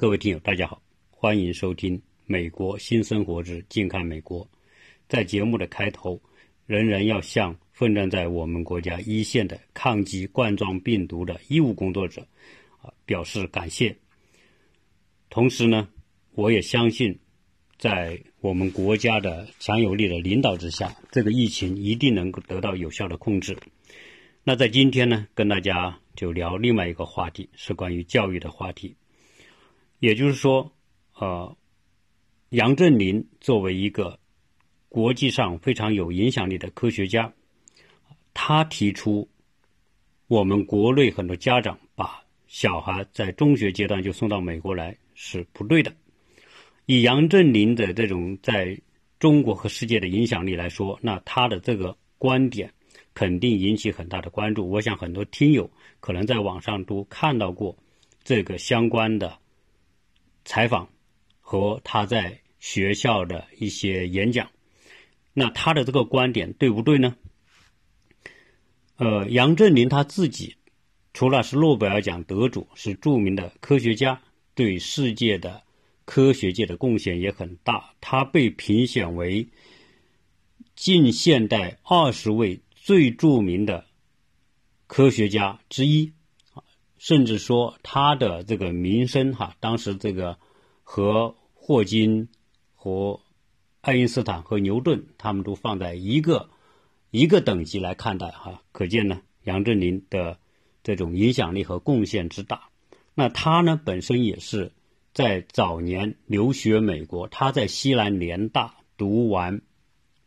[0.00, 4.42] 各位听友，大家好，欢迎收听《美国新生活之近看美国》。
[5.10, 6.18] 在节目的开头，
[6.64, 12.26] 仍然要向奋战在我们国家一线的抗击冠状病毒的医务工作者
[12.80, 13.94] 啊表示感谢。
[15.28, 15.86] 同时呢，
[16.32, 17.18] 我也相信，
[17.76, 23.54] 在我们国家的强有力的领导之下，这个疫情一定能够得到有效的控制。
[24.44, 28.96] 那在今天呢，跟大家就聊另外一个话题，是关于教育的话题。
[30.00, 30.72] 也就是说，
[31.14, 31.56] 呃，
[32.48, 34.18] 杨振宁作为一个
[34.88, 37.32] 国际上非常有影响力的科学家，
[38.32, 39.28] 他提出，
[40.26, 45.94] 我们国内很多家长把小孩在中学阶段就送到美国来是不对的。
[46.86, 48.76] 以杨振宁的这种在
[49.18, 52.72] 中国和世界的影响力来说，那他的这个观点
[53.12, 54.68] 肯定引起很大的关注。
[54.68, 57.76] 我想很多听友可能在网上都看到过
[58.24, 59.38] 这个相关的。
[60.50, 60.88] 采访
[61.40, 64.50] 和他在学校的一些演讲，
[65.32, 67.14] 那他的这个观点对不对呢？
[68.96, 70.56] 呃，杨振宁他自己
[71.14, 74.20] 除了是诺贝尔奖得主，是著名的科学家，
[74.56, 75.62] 对世界的
[76.04, 77.94] 科学界的贡献也很大。
[78.00, 79.46] 他被评选为
[80.74, 83.86] 近现代二十位最著名的
[84.88, 86.12] 科学家之一。
[87.00, 90.36] 甚至说他的这个名声哈，当时这个
[90.82, 92.28] 和霍金、
[92.74, 93.20] 和
[93.80, 96.50] 爱因斯坦和牛顿他们都放在一个
[97.10, 100.38] 一个等级来看待哈，可见呢杨振宁的
[100.82, 102.68] 这种影响力和贡献之大。
[103.14, 104.70] 那他呢本身也是
[105.14, 109.62] 在早年留学美国，他在西南联大读完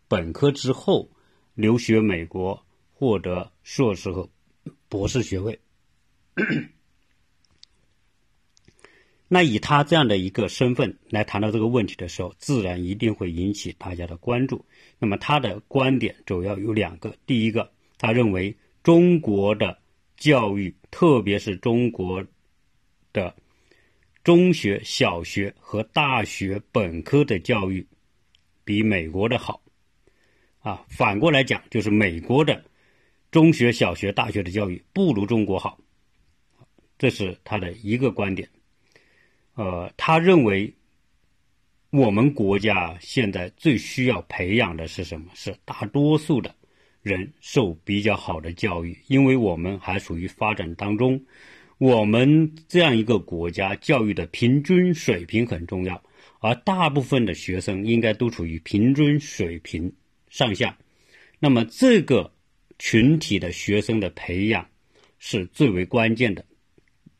[0.08, 1.12] 本科之后
[1.54, 4.28] 留学美国，获得硕士和
[4.90, 5.60] 博士学位。
[9.28, 14.64] 那以他这样的一个身份来谈到这个问题的时候，自然一定会引起大家的关注。
[15.00, 19.80] 那么他的观点主要有两个：第一个，他认为中国的
[20.18, 22.24] 教育，特别是中国
[23.12, 23.36] 的
[24.24, 27.88] 中学、小学和大学本科的教育
[28.64, 29.62] 比美国的好。
[30.60, 32.64] 啊，反过来讲，就是美国的
[33.32, 35.80] 中学、小学、大学的教育不如中国好。
[37.04, 38.48] 这是他的一个观点，
[39.56, 40.74] 呃，他认为
[41.90, 45.30] 我们国家现在最需要培养的是什么？
[45.36, 46.56] 是大多数的
[47.02, 51.22] 人受比较好的教育，因为我们还属于发展当中。
[51.78, 56.02] 我们这样一个国家，教育的平均水平很重要，
[56.40, 59.92] 而大部分的学生应该都处于平均水平
[60.30, 60.78] 上下。
[61.38, 62.34] 那么，这个
[62.80, 64.66] 群体的学生的培养
[65.20, 66.46] 是最为关键的。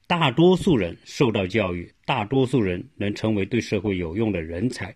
[0.06, 4.94] 大多数人受到教育，大多数人能成为对社会有用的人才，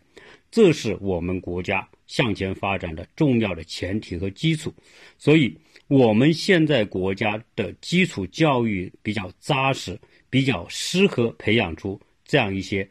[0.52, 4.72] 这是我们国家向前发展的重要的前提和基础。
[5.18, 5.58] 所以，
[5.88, 9.98] 我们现在国家的基础教育比较扎实，
[10.30, 12.88] 比较适合培养出这样一些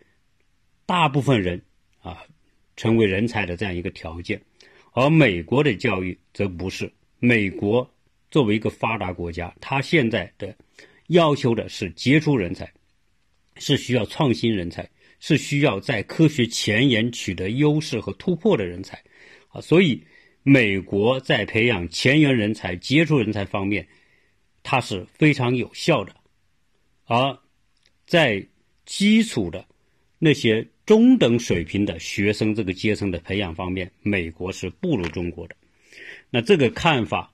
[0.87, 1.61] 大部分人
[2.01, 2.19] 啊
[2.77, 4.41] 成为人才的这样一个条件。
[4.93, 6.91] 而美国的教育则不是。
[7.19, 7.89] 美国
[8.31, 10.57] 作为一个发达国家，它现在的。
[11.09, 12.73] 要求的是杰出人才，
[13.57, 14.89] 是需要创新人才，
[15.21, 19.03] 是需要在科学前沿取得优势和突破的人才，
[19.49, 20.03] 啊，所以
[20.43, 23.87] 美国在培养前沿人才、杰出人才方面，
[24.63, 26.15] 它是非常有效的，
[27.05, 27.39] 而
[28.07, 28.47] 在
[28.85, 29.67] 基础的
[30.19, 35.57] 那些中等水平的学生这个阶层的培养方面，美国是不如中国的。
[36.31, 37.33] 那这个看法，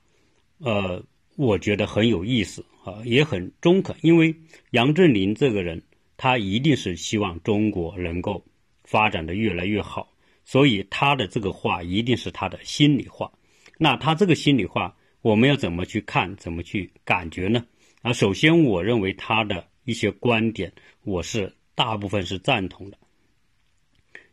[0.59, 1.03] 呃。
[1.35, 3.95] 我觉得很有意思啊，也很中肯。
[4.01, 4.35] 因为
[4.71, 5.81] 杨振宁这个人，
[6.17, 8.43] 他一定是希望中国能够
[8.83, 10.11] 发展的越来越好，
[10.45, 13.31] 所以他的这个话一定是他的心里话。
[13.77, 17.65] 那他这个心里话，我们要怎么去看，怎么去感觉呢？
[18.01, 20.71] 啊，首先，我认为他的一些观点，
[21.03, 22.97] 我是大部分是赞同的。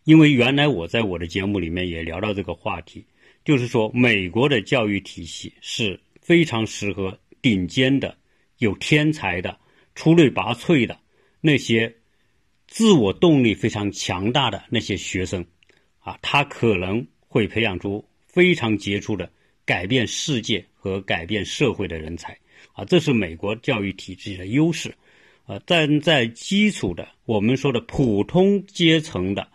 [0.04, 3.04] 因为原来我在我的节目里面也聊到这个话题，
[3.44, 6.00] 就是说美国的教育体系是。
[6.20, 8.16] 非常适合顶尖的、
[8.60, 9.58] 有天才的、
[9.94, 10.98] 出类拔萃的
[11.40, 11.92] 那些
[12.66, 15.44] 自我动力非常强大的那些学生，
[15.98, 19.30] 啊，他可能会培养出非常杰出的
[19.64, 22.38] 改变世界和改变社会的人才，
[22.74, 24.94] 啊，这是美国教育体制的优势，
[25.46, 29.48] 啊，站在基础的我们说的普通阶层的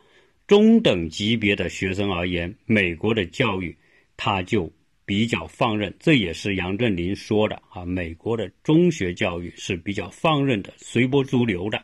[0.48, 3.78] 中等级别的学生而言，美国的教育
[4.18, 4.72] 它就。
[5.06, 7.86] 比较放任，这也是杨振宁说的啊。
[7.86, 11.82] 美国的中学教育是比较放任的，随波逐流的。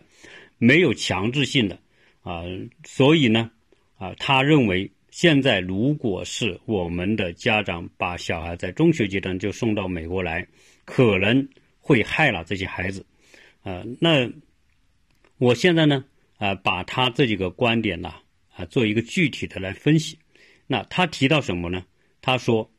[0.58, 1.80] 没有强制性的
[2.22, 2.44] 啊，
[2.84, 3.50] 所以呢
[3.98, 10.48] 啊，他认为现在如果是我们的家长把小孩在中学阶段就送到美国来，
[10.86, 11.48] 可能
[11.80, 13.04] 会害了这些孩子
[13.64, 13.84] 啊。
[14.00, 14.32] 那
[15.40, 16.06] 我现在呢
[16.38, 18.14] 啊，把他这几个观点呢
[18.56, 20.18] 啊做一个具体的来分析。
[20.68, 21.84] 那他提到什么呢？
[22.22, 22.72] 他说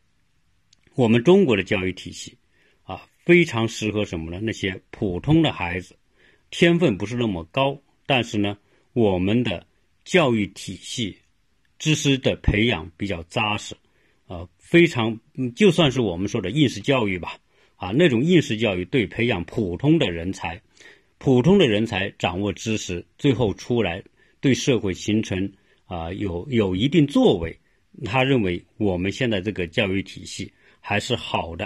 [0.94, 2.36] 我们中国的教育体系。
[2.84, 4.40] 啊非常适合什么呢？
[4.42, 5.94] 那些普通的孩子，
[6.50, 8.58] 天分不是那么高，但是呢，
[8.94, 9.64] 我们的
[10.04, 11.16] 教育体系
[11.78, 13.76] 知识的培养比较扎实，
[14.26, 15.16] 啊，非常
[15.54, 17.38] 就算是我们说的应试教育吧，
[17.76, 20.60] 啊，那种应试教育对培养普通的人才，
[21.18, 24.02] 普通的人才掌握知识，最后出来
[24.40, 25.52] 对社会形成
[25.84, 27.56] 啊有有一定作为，
[28.04, 31.64] 他认为我们现在这个教育体系还是好的，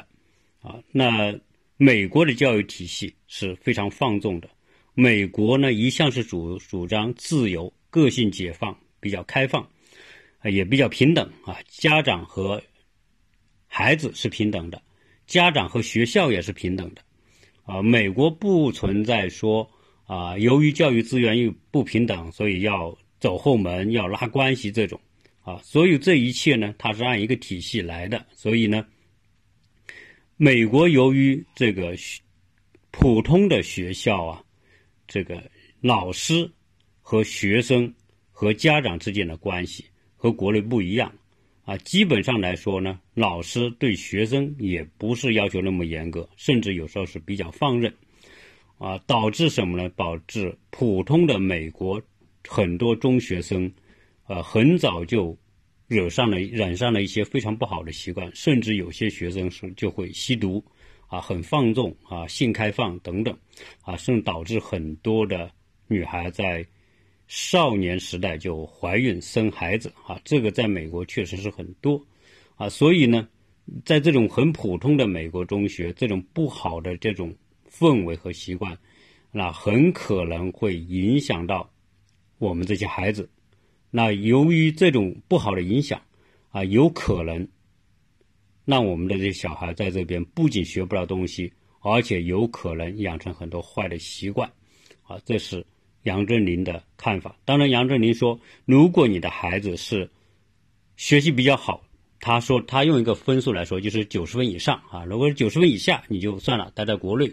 [0.61, 1.37] 啊，那。
[1.79, 4.49] 美国的教育体系是非常放纵的。
[4.95, 9.69] 美国呢，一向是主主张自由、个性解放，比较开放，
[10.43, 11.59] 也比较平等啊。
[11.69, 12.63] 家长和
[13.67, 14.81] 孩子是平等的，
[15.27, 17.03] 家长和学校也是平等的，
[17.65, 19.71] 啊，美国不存在说
[20.07, 24.99] 啊，由于教育资源又不平等，所以要走后门、要拉关系这种，
[25.43, 28.87] 啊，所以这一切呢，它是按一个体系来的，所以呢。
[30.39, 31.97] 美国由于这个
[32.91, 34.45] 普通的学校啊，
[35.09, 35.43] 这个
[35.81, 36.51] 老师
[37.01, 37.91] 和学生
[38.31, 41.11] 和家长之间的关系和国内不一样
[41.65, 47.91] 啊，基本上来说呢，老师对学生也不是要求那么严格，甚至有时候是比较放任
[48.77, 49.89] 啊，导致什么呢？
[49.97, 52.03] 导致普通的美国
[52.47, 53.73] 很多中学生
[54.27, 55.35] 呃很早就。
[55.87, 60.65] 惹上了染上了一些非常不好的习惯，甚至有些学生是就会吸毒，
[61.07, 63.37] 啊，很放纵啊，性开放等等，
[63.83, 65.51] 啊，甚至导致很多的
[65.87, 66.67] 女孩在
[67.29, 72.05] 少年时代就怀孕生孩子啊，这个在美国确实是很多，
[72.57, 73.29] 啊，所以呢，
[73.85, 77.33] 在这种很普通的美国中学，这种不好的这种
[77.71, 78.77] 氛围和习惯，
[79.31, 81.71] 那很可能会影响到
[82.39, 83.29] 我们这些孩子。
[83.91, 86.01] 那由于这种不好的影响，
[86.51, 87.47] 啊，有可能
[88.65, 94.51] 让我们的这些小孩在这边不仅学不到东西，而且有可能养成很多坏的习惯，
[95.03, 95.65] 啊，这是
[96.03, 97.37] 杨振宁的看法。
[97.45, 100.11] 当然，杨振宁说，如果你的孩子是
[100.97, 101.83] 学习比较好，
[102.21, 105.05] 他说他用一个分数来说，就是九十分以上啊。
[105.05, 107.33] 如果是九十分以下，你就算了，待在国内，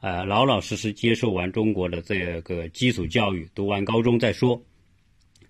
[0.00, 4.60] 呃，老老实实接受完中国的这个基础教育，读完高中再说。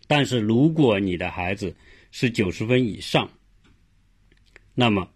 [0.06, 1.74] 但是如果你的孩子
[2.10, 3.28] 是九十分以上，
[4.74, 5.08] 那么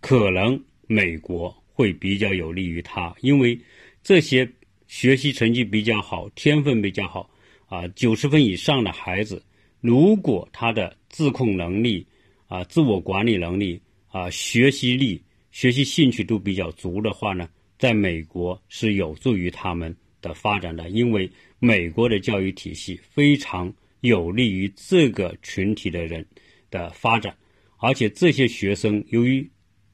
[0.00, 3.58] 可能美国会比较有利于他，因为
[4.02, 4.50] 这些
[4.88, 7.30] 学习成绩比较好、天分比较好
[7.66, 9.42] 啊，九十分以上的孩子，
[9.80, 12.06] 如果他的自控能力
[12.48, 23.72] 啊、自我管理能力啊、学习力、学习兴趣都比较足的话呢，在美国是有助于他们的发展的，因为美国的教育体系非常。
[24.00, 26.24] 有利于这个群体的人
[26.70, 27.36] 的发展，
[27.78, 29.50] 而且这些学生由于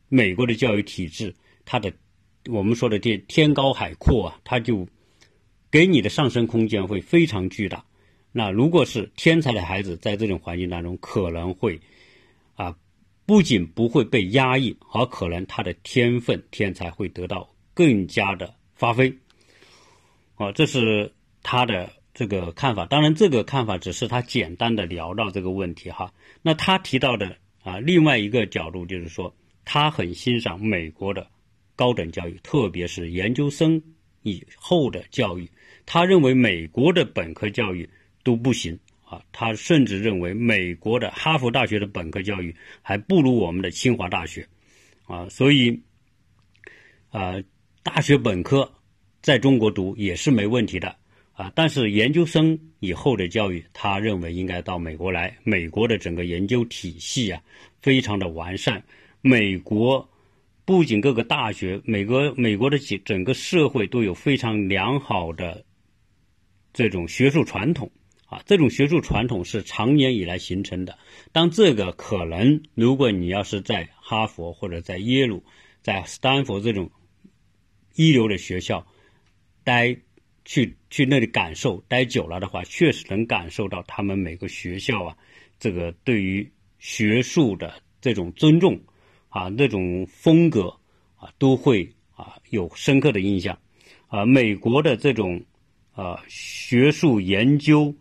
[0.08, 1.34] 美国的教育体制，
[1.64, 1.92] 它的
[2.50, 4.86] 我们说的这天高海阔啊，它就
[5.70, 7.84] 给你的上升空间会非常巨大。
[8.32, 11.80] 那如果是天才的孩子，在这种环境当中，可能会
[12.54, 12.76] 啊，
[13.24, 19.16] 不仅不会被压抑，而可能他的天分天才会得到更加的发挥。
[20.34, 21.12] 啊，这是
[21.42, 21.90] 他的。
[22.14, 26.12] 这个看法，当然，这个看法只是他简单的聊到这个问题哈。
[26.42, 31.26] 那他提到的啊，另外一个角度就是说，他很欣赏美国的
[31.74, 33.82] 高等教育，特别是研究生
[34.22, 35.48] 以后的教育。
[35.86, 37.88] 他认为美国的本科教育
[38.22, 44.46] 都不行啊，他甚至认为美国的哈佛大学的本科教育还不如我们的清华大学
[45.06, 45.26] 啊。
[45.30, 45.80] 所以，
[47.10, 47.36] 啊，
[47.82, 48.70] 大学本科
[49.22, 50.94] 在中国读也是没问题的。
[51.34, 55.38] 啊，但是研究生以后的教育，他认为应该到美国来。
[55.44, 57.42] 美国的整个研究体系啊，
[57.80, 58.84] 非常的完善。
[59.22, 60.10] 美国
[60.66, 65.64] 不仅各个大学，美国美国的整整个社会都有非常良好的
[66.74, 67.90] 这种学术传统
[68.26, 68.42] 啊。
[68.44, 70.98] 这种学术传统是长年以来形成的。
[71.32, 75.42] 当这个可能，如果你要是在哈佛或者在耶鲁、
[75.80, 76.90] 在斯坦福这种
[77.94, 78.86] 一流的学校
[79.64, 79.96] 待。
[80.44, 85.16] 去去那里感受，待久了的话，确实能感受到他们每个学校啊，
[85.58, 88.80] 这个对于学术的这种尊重
[89.28, 90.68] 啊，那种风格
[91.16, 93.56] 啊，都会啊有深刻的印象
[94.08, 94.26] 啊。
[94.26, 95.40] 美国的这种
[95.92, 97.94] 啊学术研究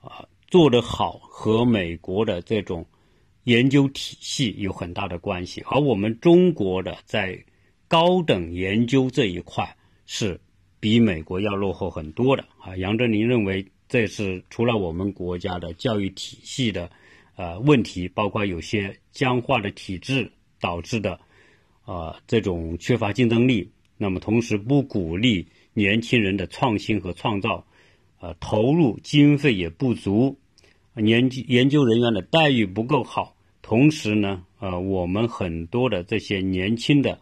[0.00, 2.84] 啊做得好和美国的这种
[3.44, 7.38] 研究体系有很大的关系，而我们中国的在
[7.86, 10.40] 高等研究这一块是
[10.84, 12.76] 比美国要落后很多的啊。
[12.76, 16.90] 杨振宁认为这是除了我们国家的教育体系的
[17.36, 21.18] 呃问题，包括有些僵化的体制导致的
[21.86, 23.70] 啊这种缺乏竞争力。
[23.96, 27.64] 那么同时不鼓励年轻人的创新和创造，
[28.20, 30.36] 呃，投入经费也不足，
[30.96, 33.34] 研究研究人员的待遇不够好。
[33.62, 37.18] 同时呢，呃，我们很多的这些年轻的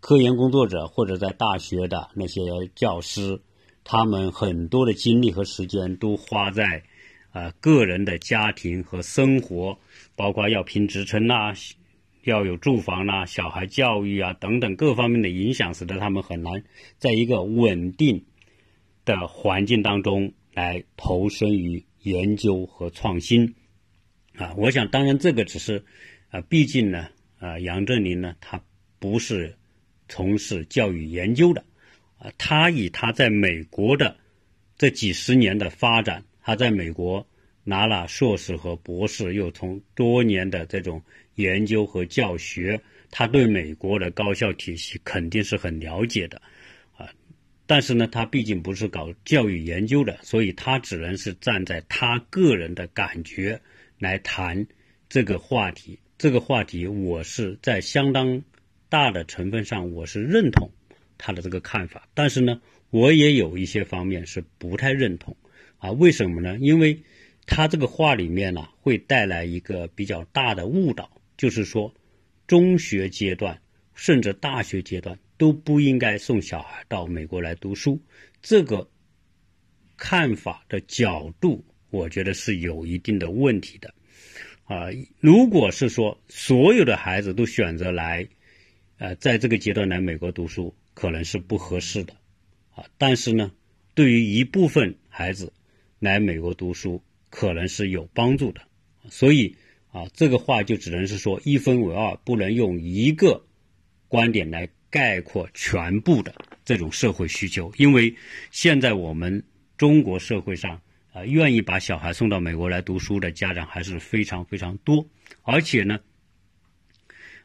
[0.00, 2.40] 科研工作者或者在大学的那些
[2.74, 3.40] 教师，
[3.84, 6.82] 他们很多的精力和时间都花在
[7.30, 9.78] 啊个人的家庭和生活，
[10.16, 11.52] 包括要评职称呐。
[12.22, 16.64] 要有住房啦、小孩教育啊等等各方面的影响，使得他们很难
[16.98, 18.26] 在一个稳定
[19.06, 23.54] 的环境当中来投身于研究和创新。
[24.36, 25.82] 啊，我想当然这个只是
[26.28, 28.62] 啊，毕竟呢，啊，杨振宁呢，他
[28.98, 29.56] 不是
[30.10, 31.64] 从事教育研究的，
[32.18, 34.14] 啊，他以他在美国的
[34.76, 37.26] 这几十年的发展，他在美国
[37.64, 41.02] 拿了硕士和博士，又从多年的这种。
[41.36, 42.78] 研究和教学，
[43.10, 46.42] 他对美国的高校体系肯定是很了解的，
[46.98, 47.08] 啊，
[47.66, 53.58] 但是呢，他毕竟不是搞教育研究的，所以他只能是站在他个人的感觉
[53.98, 54.66] 来谈
[55.08, 55.98] 这个话题。
[56.18, 58.42] 这个话题，我是在相当
[58.90, 60.68] 大的成分上我是认同
[61.16, 65.34] 他的这个看法，但是呢，我也有一些方面是不太认同，
[65.78, 66.58] 啊，为什么呢？
[66.58, 67.00] 因为
[67.46, 71.10] 他这个话里面呢，会带来一个比较大的误导。
[71.36, 71.94] 就是说，
[72.46, 73.58] 中学阶段
[73.94, 77.98] 甚至大学阶段都不应该送小孩到美国来读书。
[78.42, 78.86] 这个
[79.96, 83.94] 看法的角度，我觉得是有一定的问题的。
[84.64, 88.28] 啊，如果是说所有的孩子都选择来，
[89.00, 92.12] 呃，在这个阶段来美国读书，可能是不合适的。
[92.74, 93.50] 啊，但是呢，
[93.94, 95.52] 对于一部分孩子
[95.98, 98.60] 来美国读书，可能是有帮助的。
[99.08, 99.56] 所以。
[99.92, 103.44] 啊，这个话就只能是说一分为二，不能用一个
[104.06, 106.32] 观点来概括全部的
[106.64, 107.72] 这种社会需求。
[107.76, 108.14] 因为
[108.52, 109.42] 现在我们
[109.76, 110.80] 中国社会上
[111.12, 115.04] 啊，愿意把小孩送到美国来读书的家长还是非常非常多。
[115.42, 115.98] 而且呢，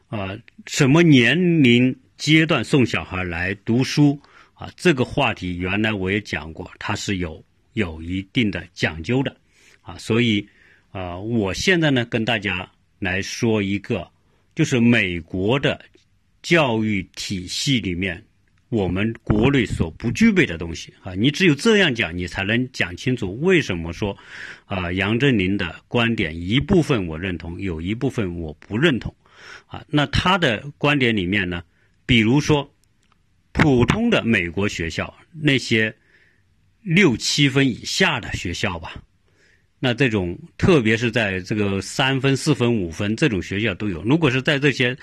[0.08, 0.36] 啊，
[0.66, 4.18] 什么年龄阶段送小孩来读书
[4.54, 4.70] 啊？
[4.76, 9.36] 这个话题原来我也讲过，它是有有一定的讲究的
[9.82, 10.46] 啊，所以。
[10.92, 12.66] 啊，我现在呢跟大家
[12.98, 14.10] 来说一个，
[14.54, 15.78] 就是美国的
[16.40, 18.24] 教育体系里面，
[18.70, 21.12] 我们国内所不具备的东西啊。
[21.14, 24.16] 你只有这样讲，你才能讲清楚为什么说
[24.64, 29.14] 啊杨振宁的观点一部分我认同，有一部分我不认同
[29.66, 29.84] 啊。
[29.88, 31.62] 那他的观点里面呢，
[32.06, 32.74] 比如说
[33.52, 35.94] 普通的美国学校那些
[36.82, 39.02] 六七分以下的学校吧。
[39.78, 44.02] 那这种，特别是在这个三分、四分、五分这种学校都有。
[44.04, 44.96] 如果是在这些，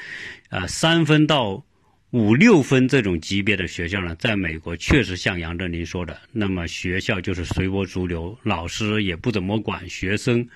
[0.50, 1.63] 啊，三分到
[2.13, 10.48] 五六分这种级别的学校呢，在美国确实像杨振宁说的，那么学校就是随波逐流，老师也不怎么管学生，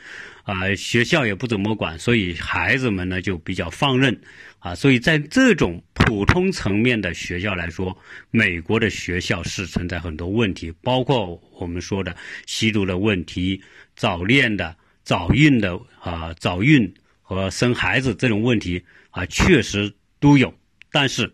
[0.43, 4.15] 啊，学校也不怎么管，所以孩子们呢就比较放任，
[4.59, 7.97] 啊，所以在这种普通层面的学校来说，
[8.29, 13.59] 美国的学校是存在很多问题，包括我们说的吸毒的问题。
[13.95, 20.53] 早恋的、早孕的啊，早孕和生孩子这种问题啊，确实都有。
[20.89, 21.33] 但是，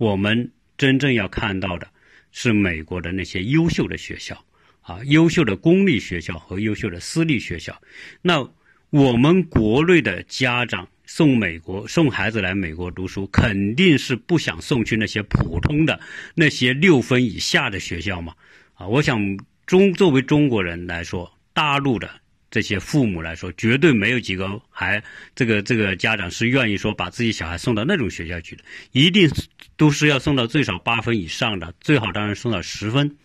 [0.00, 1.86] 我们真正要看到的
[2.32, 4.42] 是美国的那些优秀的学校
[4.80, 7.78] 啊，优秀的公立学校和优秀的私立学校。
[8.22, 8.48] 那
[8.88, 16.00] 我们国内的家长送美国送孩子来美国读书，肯定是不想送去那些普通的
[16.34, 18.32] 那些六分以下的学校嘛？
[18.72, 21.30] 啊，我想中作为中国人来说。
[21.52, 22.08] 大陆的
[22.50, 25.00] 这些父母来说，绝对没有几个孩，
[25.36, 29.30] 这个这个家长是愿意说把自己小孩送到那种学校去的，一定
[29.76, 33.16] 都是要送到最少八分以上的，最好当然送到十分。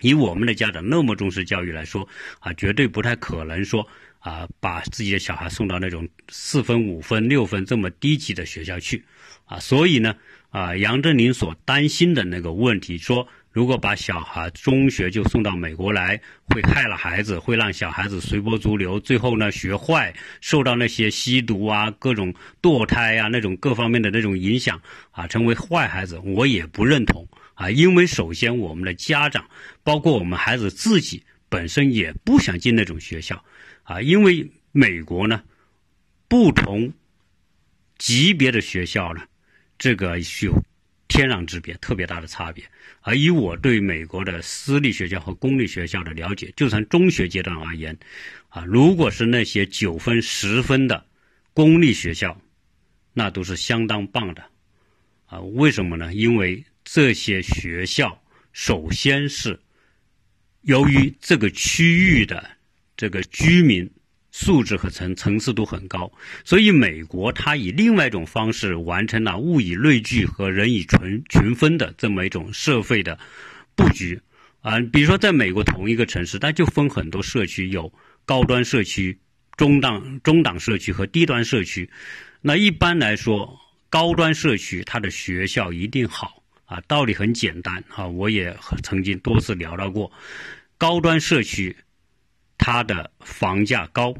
[0.00, 2.08] 以我们的家长那么重视教育来说，
[2.38, 3.84] 啊，绝对不太可能说
[4.20, 9.04] 啊把自己的小孩送到那种四分、五分、六分这么低级的学校去，
[9.46, 10.14] 啊，所以呢，
[10.50, 13.26] 啊，杨振宁所担心的那个问题说。
[13.54, 24.82] 如果把小孩中学就送到美国来，会害了孩子，会让小孩子随波逐流，最后呢学坏，受到那些吸毒啊、各种堕胎啊那种各方面的那种影响
[25.12, 26.18] 啊，成为坏孩子。
[26.18, 29.48] 我也不认同啊，因为首先我们的家长，
[29.84, 33.40] 包括我们孩子自己本身也不想进那种学校，
[33.84, 35.40] 啊，因为美国呢，
[36.26, 36.92] 不同
[37.98, 39.22] 级别的学校呢，
[39.78, 40.52] 这个有
[41.14, 42.64] 天壤之别，特别大的差别。
[43.02, 47.96] 而以我对美国的私立学校和公立学校的了解，就从中学阶段而言，
[48.48, 51.06] 啊，如果是那些九分、十分的
[51.52, 52.36] 公立学校，
[53.12, 54.44] 那都是相当棒的，
[55.26, 56.12] 啊，为什么呢？
[56.12, 58.20] 因为这些学校
[58.52, 59.60] 首先是
[60.62, 62.50] 由于这个区域的
[62.96, 63.88] 这个居民
[64.36, 66.10] 素质和层层次都很高，
[66.44, 73.16] 所以美国它以另外一种方式完成了物以类聚和人以群群分的这么一种社会的
[73.76, 74.20] 布局
[74.60, 74.80] 啊。
[74.92, 77.92] 比如说，在美国同一个城市，它就分很多社区，有
[78.24, 79.16] 高端社区、
[79.56, 81.88] 中档中档社区和低端社区。
[82.40, 83.56] 那一般来说，
[83.88, 86.42] 高端社区它的学校一定好。
[86.64, 90.10] 啊，道理很简单啊，我也曾经多次聊到过。
[90.76, 91.76] 高端社区，
[92.66, 94.14] 它的房价高，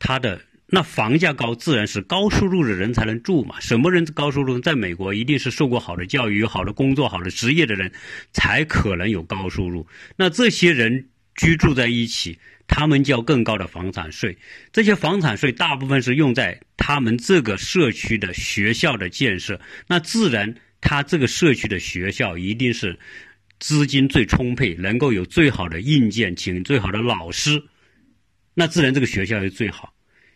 [0.00, 3.60] 它的那房价高，自然是高收入的人才能住嘛。
[3.60, 4.58] 什么人高收入？
[4.58, 7.92] 在美国，一定是受过好的教育、有好的工作、好的职业的人，
[8.32, 9.86] 才可能有高收入。
[10.16, 14.36] 那这些人居住在一起，他们交更高的房产税。
[14.72, 20.52] 这些房产税大部分是用在他们这个社区的学校的建设，那自然。
[20.80, 22.96] 他这个社区的学校一定是
[23.58, 27.62] 资金最充沛，能够有最好的硬件，请最好的老师，
[28.54, 29.92] 那自然这个学校就最好。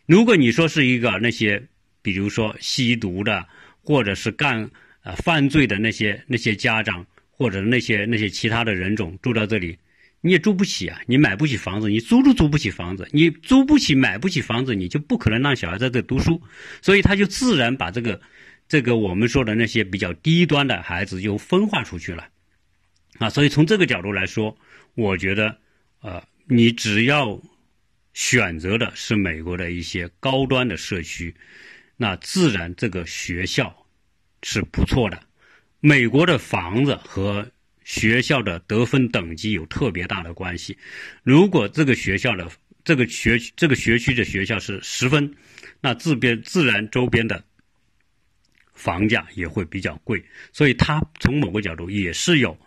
[0.07, 1.63] 如果你说是一个那些，
[2.03, 3.47] 比如说吸毒的，
[3.81, 4.69] 或者是干
[5.03, 9.79] 呃犯罪的那些那些家长，或者那些那些其他的人种住到这里，
[10.21, 16.43] 你也住不起啊，你买不起房子，你租都租不起房子，你租不起买不起房子，你就不可能让小孩在这读书，
[16.81, 18.21] 所以他就自然把这个。
[18.69, 22.27] 这个我们说的那些比较低端的孩子就分化出去了，
[23.19, 24.57] 啊，所以从这个角度来说，
[24.95, 25.57] 我觉得，
[26.01, 27.41] 呃，你只要
[28.15, 31.35] 选择的是美国的一些高端的社区，
[31.97, 33.87] 那自然这个学校
[34.43, 35.23] 是不错的。
[35.81, 37.49] 美国的房子和
[37.85, 40.77] 学校的得分等级有特别大的关系。
[41.23, 42.49] 如果这个学校的
[42.85, 45.35] 这个学这个学区的学校是十分，
[45.81, 47.45] 那自边自然周边的。
[48.75, 50.21] 房价也会比较贵，
[50.51, 52.59] 所以它从某个角度也是有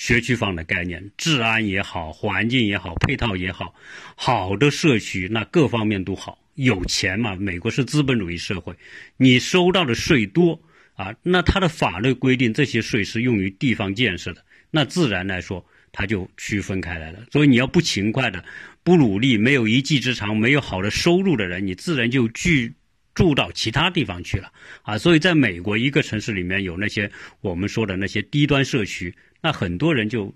[0.00, 3.74] 学区房的概念，治安也好，环境也好，配套也好，
[4.16, 6.38] 好的社区那各方面都好。
[6.54, 8.74] 有钱嘛，美国是资本主义社会，
[9.18, 10.58] 你收到的税多
[10.94, 17.18] 啊，那它的法律规定这些税是用于地方建设的，那自然来说它就区分开来了。
[17.30, 18.42] 所以你要不勤快的、
[18.82, 22.72] 不努力、没有一技之长、没有好的收入的人，你自然就聚。
[23.12, 24.50] 住到其他地方去了
[24.82, 27.10] 啊，所以在美国一个城市里面有那些
[27.40, 30.34] 我们说的那些低端社区，那很多人就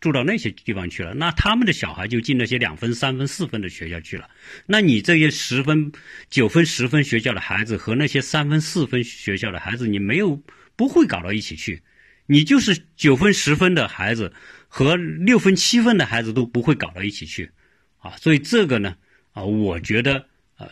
[0.00, 4.28] 住到那些地方去了，那他们的小孩就进那些两分、三分、四分的学校去了。
[4.66, 5.90] 那你这些十分、
[6.30, 10.40] 九分、十分学校的孩子和那些三分、四分学校的孩子，你没有
[10.76, 11.82] 不会搞到一起去，
[12.26, 14.32] 你就是九分、十分的孩子
[14.68, 17.50] 和六分、七分的孩子都不会搞到一起去
[17.98, 18.16] 啊。
[18.16, 18.96] 所以这个呢
[19.32, 20.68] 啊，我觉得呃。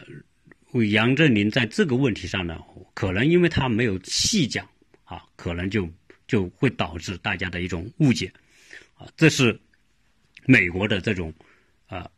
[0.91, 2.59] 杨振宁在这个问题上呢，
[2.95, 4.69] 可能因为他没有细讲
[5.05, 5.89] 啊，可能就
[6.27, 8.33] 就会导致大家的一种误解
[8.95, 9.07] 啊。
[9.17, 9.59] 这是
[10.47, 11.33] 美国的这种
[11.87, 12.11] 啊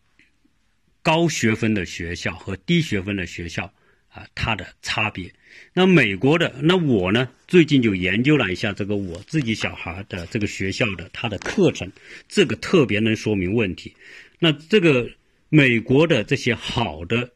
[1.03, 3.73] 高学分的学校和低学分的学校
[4.09, 5.33] 啊，它的差别。
[5.73, 11.91] 那美国的，那我呢，最近就研究了一下这个我自己小孩的这个学校的它的课程，
[12.29, 13.95] 这个特别能说明问题。
[14.39, 15.11] 那这个
[15.49, 17.33] 美国的这些好的。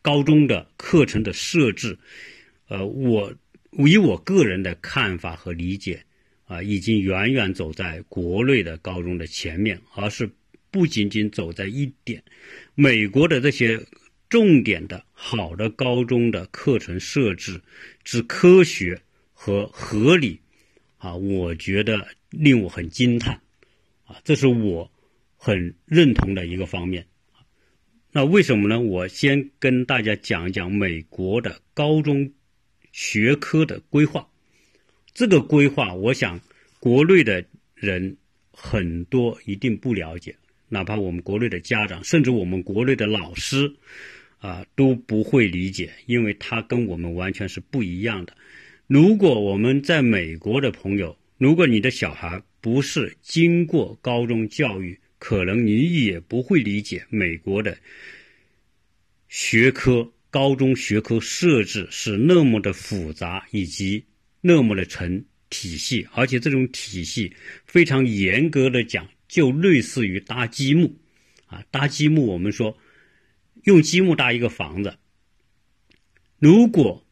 [0.00, 1.98] 高中的课程的设置，
[2.68, 3.34] 呃，我
[3.72, 6.02] 以我个人的看法和理解，
[6.46, 10.28] 啊，已经远远走在国内的高中的前面，而是
[10.70, 12.22] 不仅仅走在一点，
[12.74, 13.78] 美国的这些
[14.28, 17.60] 重点的好的高中的课程设置
[18.04, 19.00] 之科学
[19.32, 20.40] 和合理，
[20.96, 23.40] 啊，我觉得令我很惊叹，
[24.04, 24.90] 啊，这是我
[25.36, 27.06] 很认同的一个方面。
[28.10, 28.80] 那为什么呢？
[28.80, 32.32] 我先跟大家讲一讲美国的高中
[33.00, 34.28] 学科的规划。
[35.14, 36.40] 这个规划，我想
[36.80, 37.44] 国内的
[37.76, 38.16] 人
[38.50, 40.34] 很多一定不了解，
[40.68, 43.72] 哪怕我们国内的家长，甚至我们国内的老师，
[44.38, 48.36] 啊都不会理解，因为他跟我们完全是不一样的。
[48.88, 57.78] 如果我们在美国的朋友，如果你的小孩不是经过高中教育，可能你也不会理解美国的
[59.28, 64.04] 学科高中学科设置是那么的复杂，以及
[64.40, 70.96] 那么的成体系，而且这种体系非常严格的讲，就类似于搭积木
[71.46, 72.26] 啊，搭积木。
[72.26, 72.76] 我们说
[73.64, 74.98] 用积木搭一个房子，
[76.38, 77.06] 如果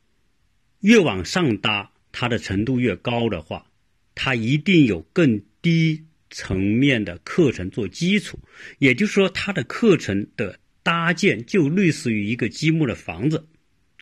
[0.81, 3.71] 越往上搭，它的程度越高的话，
[4.15, 8.39] 它一定有更低层面的课程做基础。
[8.79, 13.49] 也就是说，它的课程的搭建就类似于一个积木的房子。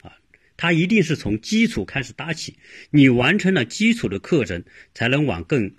[0.03, 0.13] 啊
[0.59, 2.57] 它一定是从基础开始搭起，
[2.91, 5.73] 你完成了基础的课程，才能往更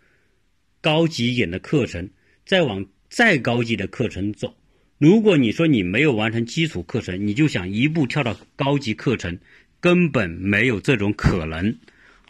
[0.82, 2.10] 高级一点的课程，
[2.44, 4.58] 再往再高级的课程走。
[4.98, 9.38] 如果你说你没有完成基础课程，你就想一步跳到高级课程，
[9.80, 11.78] 根本没有这种可能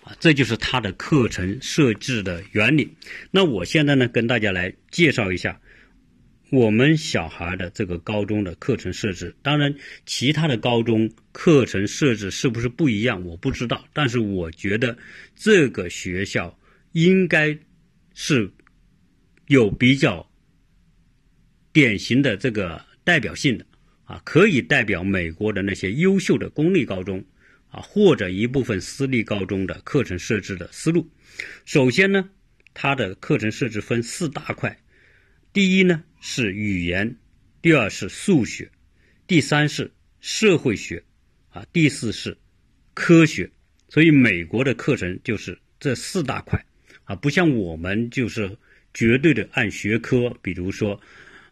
[0.03, 0.15] 啊！
[0.19, 2.89] 这就是它的课程设置的原理。
[3.31, 5.61] 那我现在呢，跟大家来介绍一下。
[6.51, 9.73] 我们小孩的这个高中的课程设置，当然
[10.05, 13.83] 其他的高中课程设置是不是不一样，我不知道。
[13.93, 14.97] 但是我觉得
[15.35, 16.57] 这个学校
[16.91, 17.57] 应该
[18.13, 18.51] 是
[19.47, 20.29] 有比较
[21.73, 23.65] 典型的这个代表性的
[24.05, 27.25] 啊，可以代表美国的那些优秀的公立高中
[27.69, 31.09] 啊，或者一部分私立高中的课程设置的思路。
[31.65, 32.29] 首先呢，
[32.75, 34.77] 它的课程设置分四大块。
[35.51, 37.15] 第一呢是语言，
[37.61, 38.67] 第二是数学，
[39.27, 41.01] 第三是社会学，
[41.49, 42.35] 啊，第四是
[42.95, 43.47] 科学。
[43.89, 46.59] 所以美国的课程就是这四大块，
[47.03, 48.57] 啊，不像我们就是
[48.91, 50.99] 绝对的按学科，比如说，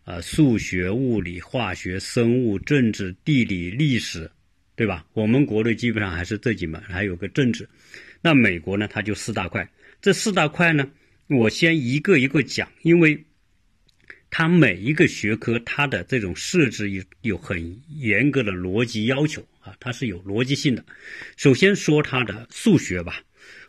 [0.06, 4.30] 呃，数学、物理、化学、生物、政治、地理、历史，
[4.76, 5.06] 对吧？
[5.14, 7.70] 我们国内基本上还是这几门，还有个政治。
[8.24, 9.70] 那美国呢，它就四大块。
[10.02, 10.90] 这四大块呢，
[11.28, 13.24] 我先一个一个讲，因为。
[14.36, 20.84] 它每一个学科，它的这种设置有有很严格的逻辑要求啊，它是有逻辑性的。
[21.38, 23.22] 首先说它的数学吧，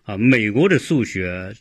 [0.05, 1.55] 啊，美国的数学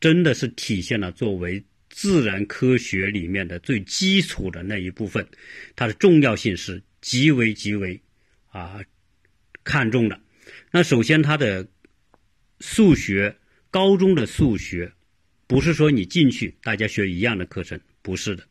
[0.00, 5.26] 真的是体现了作为自然科学里面的最基础的那一部分，
[5.74, 7.98] 它的重要性是极为极为
[8.50, 8.82] 啊
[9.64, 10.20] 看重的。
[10.70, 11.66] 那首先它的
[12.60, 13.34] 数学，
[13.70, 14.92] 高中的数学，
[15.46, 17.80] 不是说你进去大家学一样的课程。
[18.04, 18.44] 不是的，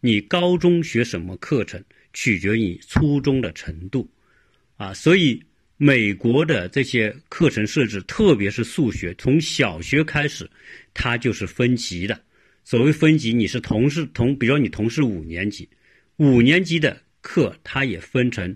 [0.00, 4.06] 你高中学什么课程取决于初中的程度，
[4.76, 5.42] 啊，所以
[5.78, 10.48] 美国的这些课程设置，特别是数学，从小学开始，
[10.92, 12.22] 它就是分级的。
[12.64, 15.66] 所谓分级，你是同是同，比如说你同是五年级，
[16.18, 18.46] 五年级的课它也分成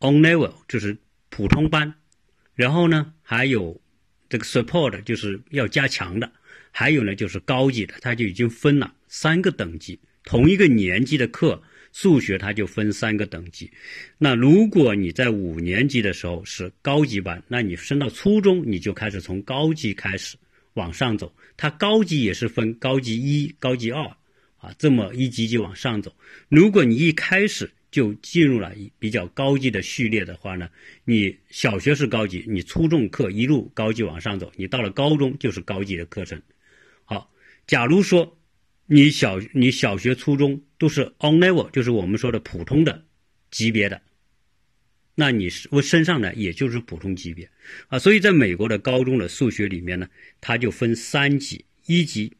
[0.00, 0.96] on level，就是
[1.28, 1.94] 普通班，
[2.54, 3.78] 然后呢还有
[4.30, 6.32] 这个 support，就是要加强的，
[6.76, 8.92] 还有呢就是高级的，它就已经分了。
[9.06, 13.70] 三个等级，同一个年级的课，数学它就分三个等级。
[14.18, 20.36] 那如果你在五年级的时候是高级班，那你升到初中，你就开始从高级开始
[20.72, 21.32] 往上走。
[21.56, 24.02] 它高级也是分高级一、高级二
[24.56, 26.12] 啊，这么一级级往上走。
[26.48, 30.68] 如果你一开始就进入了比较高级的序列的话呢，
[31.04, 36.42] 你小学是高级，你初中课一路高级往上走，你到了高中就是高级的课程。
[37.66, 38.38] 假如说。
[38.86, 43.02] 你小你小学、初中都是 on level，就是我们说的普通的
[43.50, 44.02] 级别的，
[45.14, 47.48] 那你是我身上呢，也就是普通级别
[47.88, 47.98] 啊。
[47.98, 50.06] 所以在美国的高中的数学里面呢，
[50.42, 52.36] 它就分三级，一级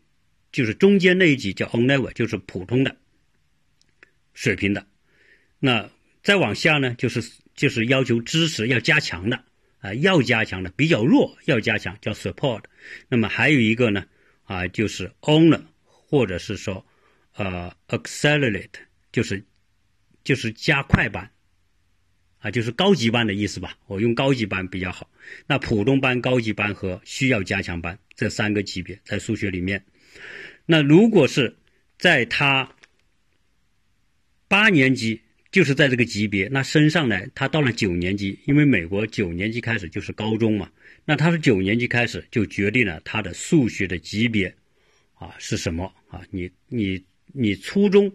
[0.53, 2.95] 就是中间那一级叫 on level，就是普通的
[4.35, 4.87] 水平的。
[5.59, 5.91] 那
[6.23, 7.25] 再往下呢，就是
[7.57, 9.43] 就是要求知识要加强的
[9.79, 12.65] 啊，要加强的比较弱要加强叫 support。
[13.09, 14.05] 那么还有一个呢
[14.45, 15.71] 啊，就是 on 了。
[16.07, 16.87] 或者是说，
[17.35, 18.69] 呃，accelerate
[19.11, 19.43] 就是
[20.23, 21.29] 就是加快班，
[22.39, 23.77] 啊，就是高级班的意思吧。
[23.87, 25.11] 我用高级班比较好。
[25.49, 29.85] 那普通班、高级班和需要加强班这三个级别在数学里面，
[30.67, 31.57] 那如果是
[31.99, 32.71] 在他
[34.47, 40.71] 八年级，就是在这个级别，那升上来，他到了九年级，因为美国九年级开始就是高中嘛，
[41.05, 44.55] 那他是九年级开始就决定了他的数学的级别。
[45.15, 46.21] 啊，是什么啊？
[46.31, 48.13] 你你你初中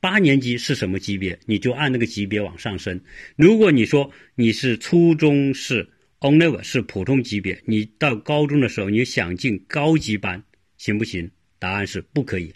[0.00, 1.38] 八年级是什么级别？
[1.46, 3.00] 你就按那个级别往上升。
[3.36, 5.88] 如果你说你是初中是
[6.20, 10.42] on level 是普通级别，你到高中的时候你想进高级班
[10.76, 11.30] 行不行？
[11.58, 12.52] 答案是不可以，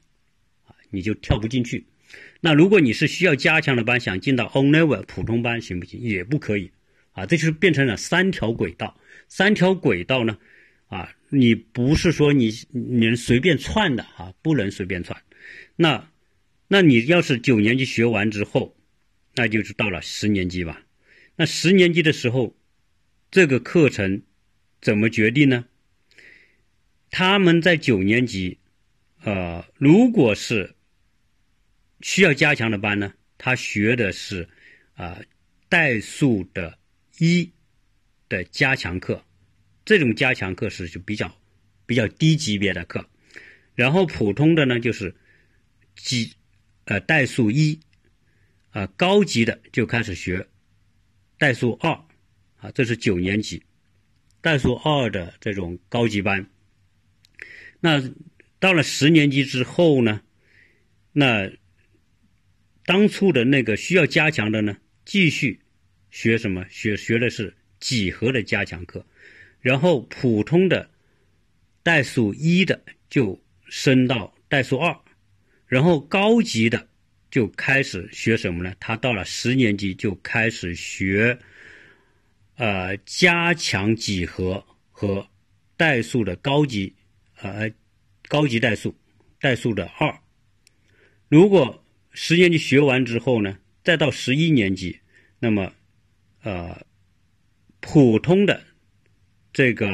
[0.65, 1.87] 啊，你就跳不进去。
[2.41, 6.01] 那如果你是需要加强的班，想进到 on level 普通班行不行？
[6.01, 6.71] 也不可以，
[7.13, 9.00] 啊，这就是变成了三条轨道。
[9.31, 10.37] 三条轨道呢，
[10.89, 11.17] 啊。
[11.33, 15.23] 你不是说你你能随便窜的啊，不能随便窜。
[15.77, 16.11] 那，
[16.67, 18.77] 那你要是九年级学完之后，
[19.37, 20.83] 那就是到了十年级吧。
[21.37, 22.57] 那十年级的时候，
[23.31, 24.23] 这个课程
[24.81, 25.67] 怎么决定呢？
[27.13, 28.59] 他们在九年级，
[29.23, 30.75] 呃，如果是
[32.01, 34.49] 需要加强的班呢，他学的是
[34.95, 35.21] 啊
[35.69, 36.77] 代数的
[37.19, 37.53] 一
[38.31, 39.23] 的加强课，
[39.85, 41.37] 这种加强课是就比较
[41.85, 43.05] 比较低级别的课，
[43.75, 45.15] 然后普通的呢就是
[45.97, 46.33] 几
[46.85, 47.79] 呃代数一，
[48.71, 50.47] 啊高级的就开始学
[51.37, 51.91] 代数二，
[52.57, 53.63] 啊这是九年级
[54.41, 56.49] 代数二的这种高级班。
[57.81, 58.01] 那
[58.59, 60.23] 到了十年级之后呢，
[61.13, 61.51] 那
[62.85, 65.61] 当初的那个需要加强的呢，继续
[66.11, 66.65] 学什么？
[66.71, 69.05] 学学的是几何的加强课，
[69.61, 70.89] 然后普通的
[71.83, 74.97] 代数一的就升到代数二，
[75.67, 76.87] 然后高级的
[77.31, 78.73] 就开始学什么呢？
[78.79, 81.39] 他到了十年级就开始学，
[82.57, 85.27] 呃，加强几何和
[85.77, 86.95] 代数的高级。
[87.43, 87.73] 呃，
[88.29, 88.95] 高级代数，
[89.41, 90.15] 代数的二。
[91.29, 95.01] 如果十年级学完之后呢，再到十一年级，
[95.39, 95.73] 那么，
[96.43, 96.85] 呃，
[97.81, 98.63] 普通的
[99.53, 99.89] 这个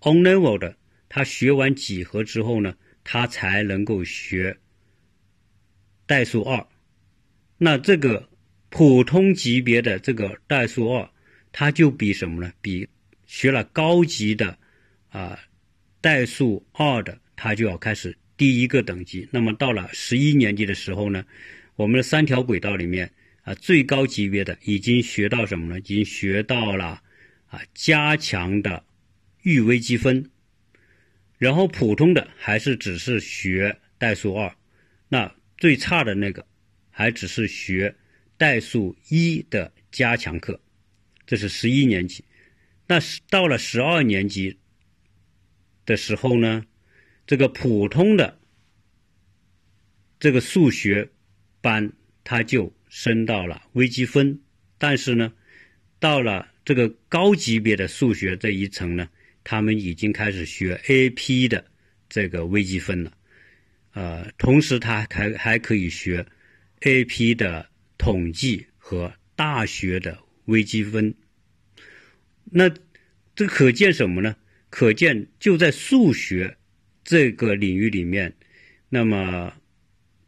[0.00, 0.76] on level 的，
[1.08, 4.58] 他学完几何之后呢，他才能够学
[6.06, 6.66] 代数二。
[7.58, 8.28] 那这个
[8.70, 11.10] 普通级别的这个代数二，
[11.52, 12.52] 它就比什么呢？
[12.60, 12.88] 比
[13.26, 14.58] 学了高级的
[15.08, 15.38] 啊。
[16.00, 19.28] 代数二的，它就要开始第一个等级。
[19.32, 21.24] 那么到了十一年级的时候呢，
[21.74, 23.12] 我们的三条轨道里面
[23.42, 25.78] 啊，最高级别的已经学到什么呢？
[25.80, 27.02] 已经学到了
[27.48, 28.84] 啊加强的
[29.42, 30.30] 预微积分。
[31.36, 34.56] 然后普通的还是只是学代数二，
[35.08, 36.46] 那最差的那个
[36.90, 37.94] 还只是学
[38.36, 40.60] 代数一的加强课。
[41.26, 42.24] 这是十一年级。
[42.86, 44.58] 那到了十二年级。
[45.86, 46.66] 的时候呢，
[47.26, 48.38] 这个普通的
[50.20, 51.08] 这个数学
[51.62, 54.38] 班，它就升到了微积分。
[54.76, 55.32] 但是呢，
[55.98, 59.08] 到了这个高级别的数学这一层呢，
[59.42, 61.64] 他们已经开始学 AP 的
[62.10, 63.12] 这个微积分了。
[63.94, 66.26] 呃，同时他还还可以学
[66.82, 71.14] AP 的统计和大学的微积分。
[72.44, 72.70] 那
[73.34, 74.36] 这可见什么呢？
[74.68, 76.58] 可见，就在数学
[77.02, 78.36] 这个领域里面，
[78.90, 79.54] 那么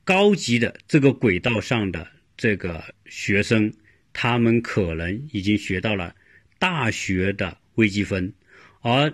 [0.04, 3.70] 高级的这个轨道上的这个学生，
[4.14, 6.16] 他们可能已经学到了
[6.60, 8.32] 大学的微积分，
[8.82, 9.12] 而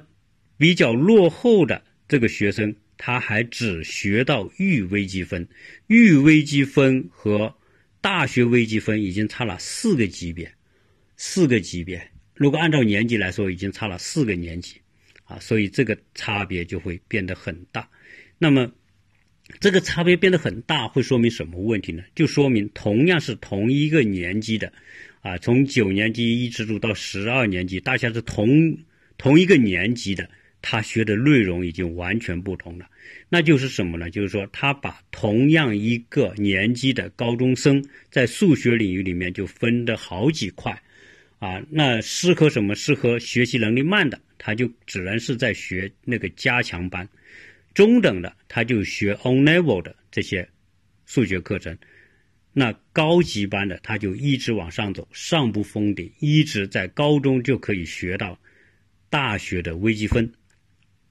[0.59, 5.49] 比较落后的这个学生，他还只学到预微积分。
[5.87, 7.57] 预微积分和
[8.03, 10.53] 大学微积分已经差了四个级别，
[11.17, 12.11] 四个级别。
[12.35, 14.81] 如果按照年级来说，已经差了四个年级。
[15.25, 17.89] 啊，所以这个差别就会变得很大。
[18.39, 18.71] 那么，
[19.59, 22.05] 这个差别变得很大，会说明什么问题呢？
[22.15, 24.73] 就说明同样是同一个年级的，
[25.27, 28.79] 啊，从九年级一直读到十二年级，大家是同
[29.19, 30.31] 同一个年级的，
[30.63, 32.89] 他学的内容已经完全不同了。
[33.29, 34.09] 那就是什么呢？
[34.09, 40.81] 就是说，他把同样一个年级的高中生在数学领域里面就分的好几块。
[41.41, 42.77] 啊，那适合什么？
[42.77, 47.05] 适合学习能力慢的，他就只能是在学那个加强班；
[47.75, 50.49] 中等的，他就学 on level 的这些
[51.05, 51.75] 数学课程；
[52.59, 58.41] 那高级班的，他就一直往上走，上不封顶，一直在高中就可以学到
[59.11, 60.33] 大学的微积分，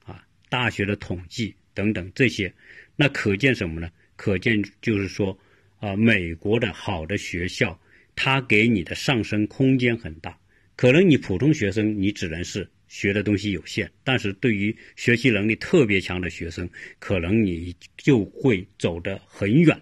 [0.02, 2.52] 啊，大学的统计等等这些。
[2.96, 3.88] 那可见什么呢？
[4.16, 5.38] 可见就是说，
[5.78, 7.80] 啊，美国的好的学校。
[8.18, 10.36] 它给你的上升空间很大，
[10.74, 16.66] 可能你普通学生你只能是学的东西有限，但是对于学习能力特别强的学生，
[16.98, 19.78] 可能你就会走得很远。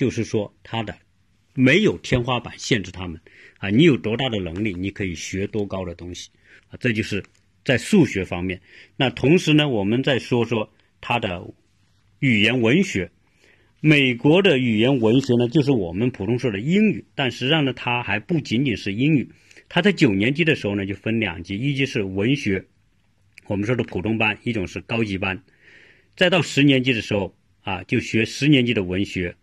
[0.00, 0.96] 就是说，他的
[1.52, 3.20] 没有天花板限制他们
[3.58, 6.30] 啊，你有多大的能力，你可以学多高的东西
[6.70, 7.22] 啊，这就是
[7.66, 8.62] 在数学方面。
[8.96, 11.52] 那同时呢，我们再说说他的
[12.18, 13.10] 语言文学。
[13.82, 19.28] 美国的语言文学呢，就是我们普通说的英语，但实际上呢，它还不仅仅是英语。
[19.68, 22.64] 它在九年级的时候呢，就分两级，一级是文学，
[23.48, 25.42] 我们说的普通班；一种是高级班。
[26.16, 29.36] 再到十年级的时候啊，就学十年级的文学，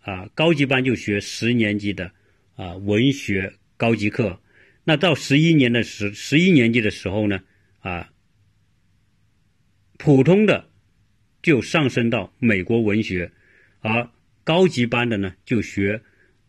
[0.00, 2.10] 啊，高级班就学十年级的
[2.54, 4.40] 啊文学高级课。
[4.84, 7.40] 那到十一年的十十一年级的时候呢，
[7.80, 8.10] 啊，
[9.98, 10.70] 普通的
[11.42, 13.30] 就上升到美国文学。
[13.80, 14.10] 而
[14.44, 16.02] 高级班的呢，就学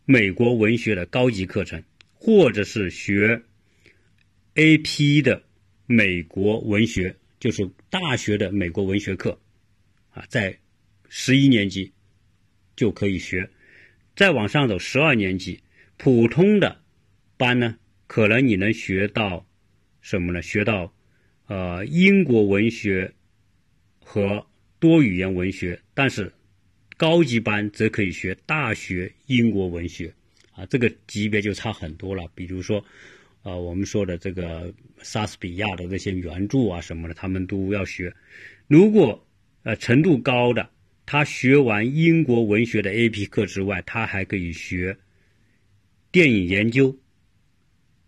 [0.04, 1.82] 美国文学的高级课程，
[2.12, 3.42] 或者是学
[4.54, 5.22] A.P.
[5.22, 5.42] 的
[5.86, 9.38] 美国文学，就是大学的美国文学课，
[10.12, 10.58] 啊，在
[11.08, 11.92] 十一年级
[12.80, 13.50] 就可以学，
[14.16, 15.60] 再往上走十二年级
[15.98, 16.80] 普通的
[17.36, 19.46] 班呢，可能你能学到
[20.00, 20.40] 什么呢？
[20.40, 20.90] 学到
[21.46, 23.12] 呃英国文学
[24.02, 24.46] 和
[24.78, 26.32] 多语言文学，但是
[26.96, 30.10] 高级班则可以学大学英国文学，
[30.52, 32.26] 啊，这个级别就差很多了。
[32.34, 32.82] 比如说。
[33.42, 38.12] 啊，我们说的这个莎士比亚的那些原著啊什么的，他们都要学。
[38.66, 39.26] 如果
[39.62, 40.68] 呃程度高的，
[41.06, 44.96] 他学完英国文学的 A.P 课之外，他还可以学
[46.12, 46.96] 电影研究、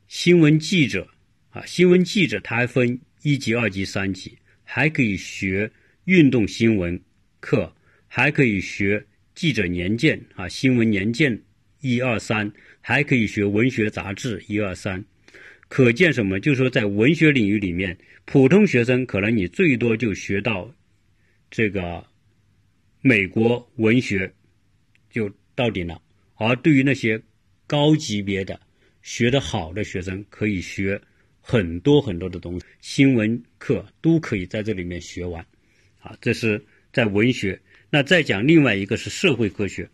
[0.08, 1.08] 新闻记者
[1.50, 5.70] 啊，新闻记者他还分一级、二级、三级，还可以学
[6.04, 7.00] 运动新闻
[7.40, 7.74] 课，
[8.06, 11.40] 还可以学记者年鉴啊，新闻年鉴
[11.80, 15.04] 一二三，还可以学文学杂志一二三。
[15.68, 16.38] 可见什么？
[16.38, 20.72] 就是说，在文学领域里面，普通学生可能你最多就学到
[21.50, 22.06] 这个
[23.02, 24.32] 美国文学
[25.10, 26.00] 就到顶了。
[26.36, 27.20] 而对于那些
[27.66, 28.58] 高级别的、
[29.02, 30.98] 学得好的学生，可以学
[31.40, 35.44] 很多很多的东西，新闻课都可以在这里面学完。
[36.00, 37.60] 啊，这是在文学。
[37.90, 39.86] 那再讲另外一个是社会科学，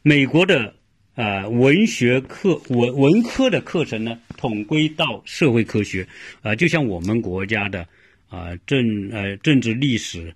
[0.00, 0.74] 美国的。
[1.14, 6.08] 啊，文学课文文科的课程呢，统归到社会科学，
[6.40, 7.86] 啊，就像我们国家的
[8.28, 10.34] 啊政呃政治历史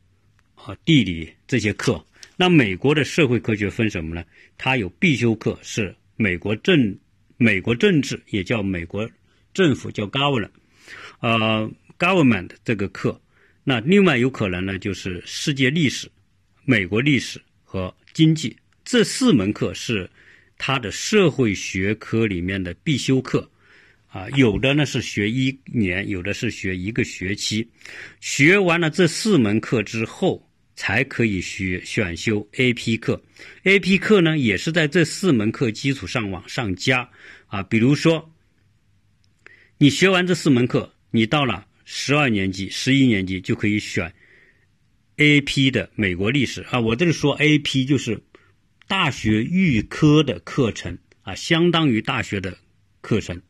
[0.67, 2.05] 啊地理这些课。
[2.37, 4.25] 那美国的社会科学分什么呢？
[4.59, 6.99] 它有必修课是美国政
[7.37, 9.09] 美国政治，也叫美国
[9.55, 10.51] 政府叫 government，
[11.21, 13.21] 呃 government 这个课。
[13.65, 16.11] 那另外有可能呢，就是世界历史、
[16.65, 20.11] 美国历史和经济这四门课是。
[20.59, 23.47] 他的社会学科里面的必修课，
[24.09, 27.69] 啊，有的呢是学一年，有的是学一个学期。
[28.21, 30.46] 学完了这四门课之后，
[30.77, 33.21] 才可以学选修 A.P 课。
[33.65, 37.11] A.P 课呢，也是在这四门课基础上往上加。
[37.49, 38.33] 啊，比如说，
[39.79, 44.15] 你学完这四门课，你到了十二年级、十一年级就可以选
[45.17, 46.63] A.P 的美国历史。
[46.71, 48.23] 啊，我这里说 A.P 就是。
[48.89, 52.57] 大学预科的课程啊，相当于大学的
[53.01, 53.43] 课程，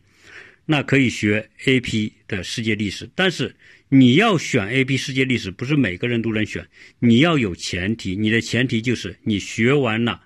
[0.67, 2.13] 那可以学 A.P.
[2.29, 3.09] 的世界历史。
[3.15, 3.57] 但是
[3.89, 4.97] 你要选 A.P.
[4.97, 6.69] 世界历史，不是每个人都能选。
[6.99, 10.23] 你要有前提，你的前提就是你学完了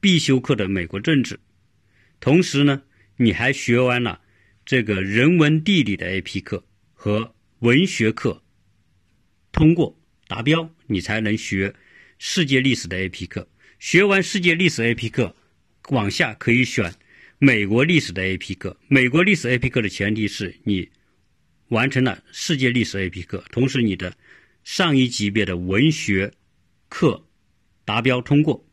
[0.00, 1.38] 必修课的美国政治，
[2.20, 2.82] 同时呢，
[3.16, 4.20] 你还学完了
[4.64, 6.40] 这个人文地理的 A.P.
[6.40, 8.42] 课和文学课，
[9.52, 11.74] 通过达标，你才能学
[12.18, 13.26] 世界历史的 A.P.
[13.26, 13.48] 课。
[13.78, 15.36] 学完世界历史 A.P 课，
[15.90, 16.92] 往下可以选
[17.38, 18.78] 美国历史的 A.P 课。
[18.88, 20.88] 美国历史 A.P 课的前提是你
[21.68, 24.16] 完成了世界历史 A.P 课，同时你的
[24.64, 26.32] 上一级别的文学
[26.88, 27.26] 课
[27.84, 28.66] 达标通过。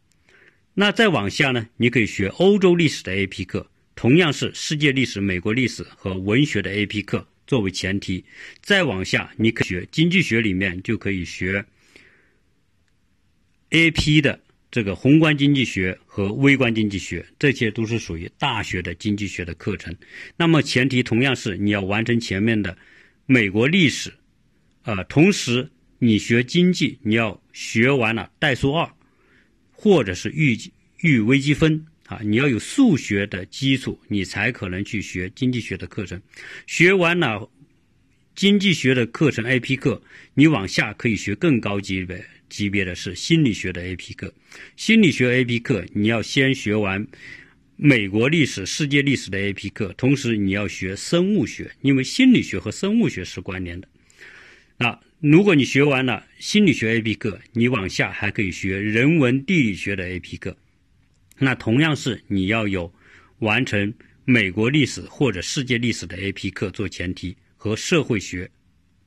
[0.75, 1.67] 那再往下呢？
[1.75, 8.23] 你可以学欧洲历史的 A.P 课，同样是世界历史、美国历史和文学的 A.P 课作为前提。
[8.61, 11.65] 再往下，你可以学经济学里面就可以学
[13.71, 14.39] A.P 的。
[14.73, 19.95] 这个宏观经济学和微观经济学，这些都是属于大学的经济学的课程。
[20.35, 22.75] 那么前提同样是你要完成前面的
[23.27, 24.11] 美国历史，
[24.81, 28.91] 啊，同时你学经济，你要学完了代数二，
[29.71, 30.57] 或者是预
[31.01, 36.19] 预微积分啊，你要有数学的基础，你才可能去学经济学的课程。
[36.65, 37.47] 学完了
[38.35, 40.01] 经济学的课程 A.P 课，
[40.33, 42.25] 你往下可以学更高级别。
[42.49, 44.31] 级别的是心理学的 A.P 课，
[44.75, 47.07] 心理学 A.P 课你要先学完
[47.75, 53.87] 美国历史、世界历史的 A.P 课，同时你要学生物学，因为心理学和生物学是关联的。
[54.77, 60.55] 那如果你学完了心理学 A.P 课，你往下还可以学人文地理学的 A.P 课，
[61.39, 62.93] 那同样是你要有
[63.39, 63.91] 完成
[64.25, 68.51] 美国历史或者世界历史的 A.P 课做前提，和社会学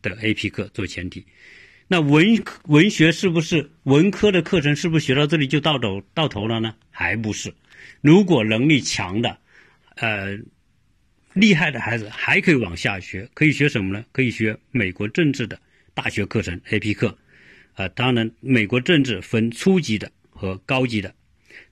[0.01, 1.27] 的 A.P 课做前提。
[1.89, 4.75] 那文文学是不是文科的课程？
[4.75, 6.75] 是不是学到这里就到头到头了呢？
[6.91, 7.53] 还不是。
[8.01, 9.39] 如果能力强的，
[9.97, 10.39] 呃，
[11.35, 14.03] 厉害的孩子还可以往下学，可以学什么呢？
[14.11, 15.61] 可以学美国政治的
[15.93, 17.19] 大学课程 A.P 课。
[17.75, 21.15] 啊，当然，美国政治分初级的和高级的。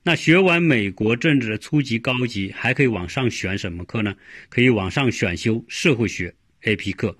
[0.03, 4.15] 那学完美国政治的初级、高级，还可以往上选什么课呢？
[4.49, 7.17] 可以往上选修社会学 A.P 课，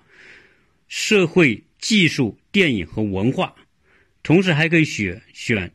[0.86, 1.64] 社会。
[1.78, 3.54] 技术、电影和文化，
[4.22, 5.70] 同时还可以选选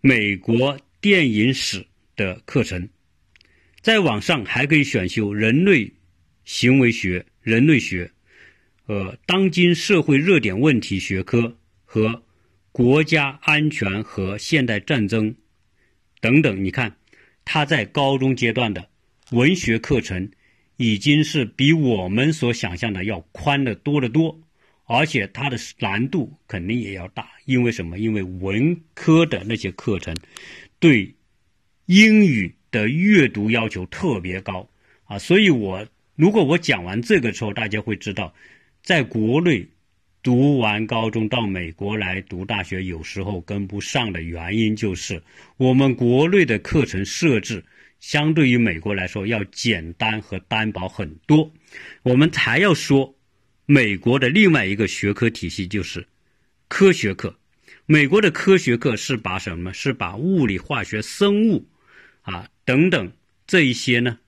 [0.00, 2.88] 美国电影史的课程。
[3.80, 5.92] 在网上还可以选修人类
[6.44, 8.10] 行为学、人类学
[8.86, 12.24] 呃，当今社会热点问题学科和
[12.72, 15.36] 国家安全和现代战争
[16.20, 16.62] 等等。
[16.62, 16.96] 你看，
[17.44, 18.90] 他在高中阶段的
[19.30, 20.30] 文学课程
[20.76, 24.40] 已经是比我们所想象的要宽的多得多，
[24.84, 27.28] 而且它的难度肯定也要大。
[27.44, 27.98] 因为什么？
[27.98, 30.16] 因为文科的那些课程
[30.78, 31.14] 对
[31.86, 34.68] 英语的阅读要求特别高
[35.04, 38.34] 啊，所以我如果我讲完这个之后，大家会知道。
[38.82, 39.66] 在国内
[40.22, 45.22] 读完高中到美国来读大学，有时候跟不上的原因就是
[45.56, 47.64] 我们国内的课程设置
[48.04, 51.50] 相对于美国来说要简单和单薄很多。
[52.02, 53.16] 我们还要说
[53.64, 56.06] 美国的另外一个学科体系就是
[56.68, 57.38] 科学课。
[57.86, 59.72] 美国的科学课是把什么？
[59.72, 61.66] 是把物理、化学、生物
[62.20, 63.10] 啊等等
[63.46, 64.18] 这一些呢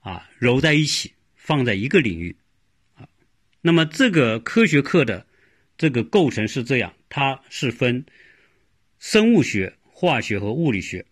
[0.00, 2.34] 啊揉在一起放在一个领域
[2.94, 3.06] 啊。
[3.60, 5.26] 那么这个科学课的
[5.76, 8.06] 这个构成是这样，它是分
[8.98, 11.04] 生物学、化学和物理学。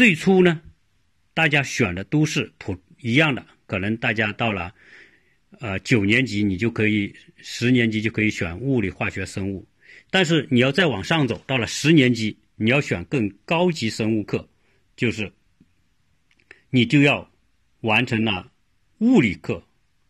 [0.00, 0.62] 最初呢，
[1.34, 4.74] 大家选的都是普一样的，可能大家到了
[5.58, 9.68] 呃九年级，你就可以十年级就可以选物理、化学、生物。
[10.08, 14.48] 但是你要再往上走，到了十年级，你要选更高级生物课，
[14.96, 15.30] 就是
[16.70, 17.30] 你就要
[17.82, 18.50] 完成了
[19.00, 19.62] 物理课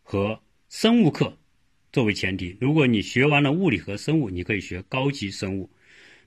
[0.03, 0.41] 和。
[0.69, 1.37] 生物课
[1.91, 5.69] 作为前提，如果你学完了物理和生物，你可以学高级生物。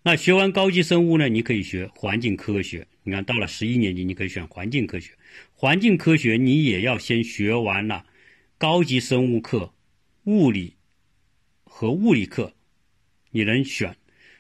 [0.03, 1.31] 那学完高级生物呢？
[1.31, 2.87] 你可以学环境科学。
[3.05, 5.13] 你看到了十一年级，你可以选环境科学。
[5.53, 8.05] 环境科学你也要先学完了
[8.59, 9.75] 高级生物课、
[10.25, 10.75] 物理
[11.65, 12.55] 和物理课，
[13.31, 13.95] 你能选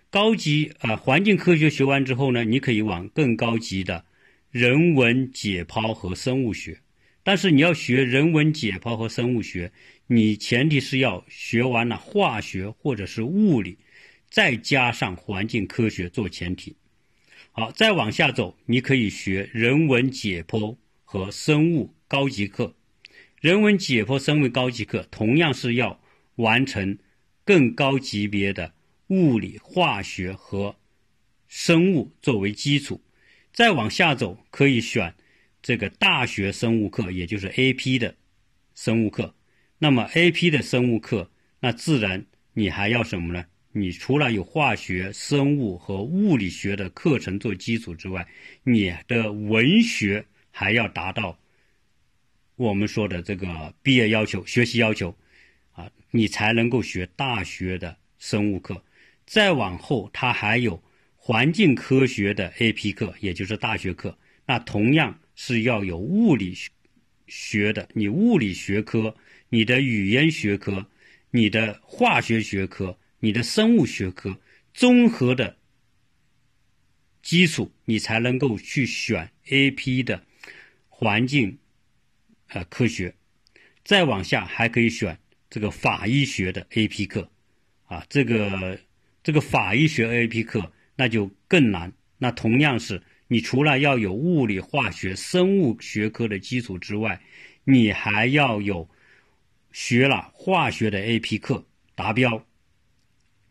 [0.08, 0.96] 高级啊？
[0.96, 4.04] 环境科学学完之后呢，你可以往更高级的
[4.50, 6.80] 人文解剖和生物学。
[7.22, 9.70] 但是你要学人文解剖和生物学。
[10.06, 13.78] 你前提是要学完了化学或者是物理，
[14.28, 16.76] 再加上环境科学做前提。
[17.56, 22.74] 好，再往下走，你可以学人文解剖和生物高级课。
[23.40, 26.00] 人文解剖、生物高级课同样是要
[26.34, 26.98] 完成
[27.44, 28.74] 更高级别的
[29.06, 30.74] 物理、化学和
[31.46, 33.00] 生物作为基础。
[33.52, 35.14] 再往下走，可以选
[35.62, 38.16] 这个大学生物课，也就是 AP 的
[38.74, 39.32] 生物课。
[39.78, 41.30] 那么 A P 的生物课，
[41.60, 43.44] 那自然你还要什么呢？
[43.76, 48.24] 你除了有化学、生物和物理学的课程做基础之外，
[48.62, 51.36] 你的文学还要达到
[52.54, 55.12] 我们说的这个毕业要求、学习要求
[55.72, 58.80] 啊，你才能够学大学的生物课。
[59.26, 60.80] 再往后，它还有
[61.16, 64.16] 环境科学的 A P 课，也就是大学课，
[64.46, 66.54] 那同样是要有物理
[67.26, 69.16] 学的，你物理学科。
[69.50, 70.84] 你的语言学科、
[71.30, 74.38] 你的化学学科、你的生物学科
[74.74, 75.56] 综合的
[77.22, 80.02] 基础，你才能够去选 A.P.
[80.02, 80.22] 的
[80.90, 81.56] 环境
[82.48, 83.14] 呃科学。
[83.82, 85.18] 再往下还可以选
[85.48, 87.06] 这个法医学的 A.P.
[87.06, 87.30] 课
[87.86, 88.78] 啊，这个
[89.22, 90.44] 这个法医学 A.P.
[90.44, 91.90] 课那就更难。
[92.18, 97.22] 那同样是你除了要有物理、化学、生物学科的基础之外，
[97.64, 98.86] 你还要有。
[99.72, 101.66] 学了化学的 A.P 课
[101.96, 102.46] 达标，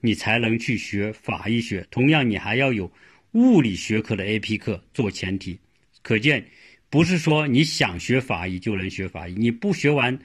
[0.06, 1.88] 你才能去学法医学。
[1.89, 2.91] 同样，你还要有
[3.32, 5.58] 物理学科的 A.P 课做前提。
[6.01, 6.45] 可见，
[6.89, 9.34] 不是说你想学法医就能学法医。
[9.34, 10.20] 你不学完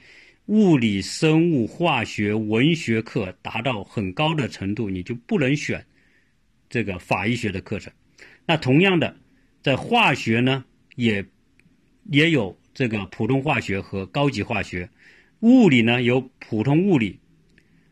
[0.47, 5.85] 物理、生物、化学、文学课达到很高的程度，你就不能选
[6.69, 7.93] 这个法医学的课程。
[8.45, 9.15] 那同样的，
[9.61, 10.65] 在化学呢，
[10.97, 11.25] 也
[12.11, 14.89] 也有这个普通化学和高级化学。
[15.39, 17.17] 物理呢有普通物理，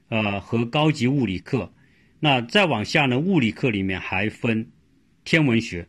[0.09, 1.71] 呃和高级物理课，
[2.19, 4.69] 那再往下呢，物理课里面还分
[5.23, 5.87] 天文学，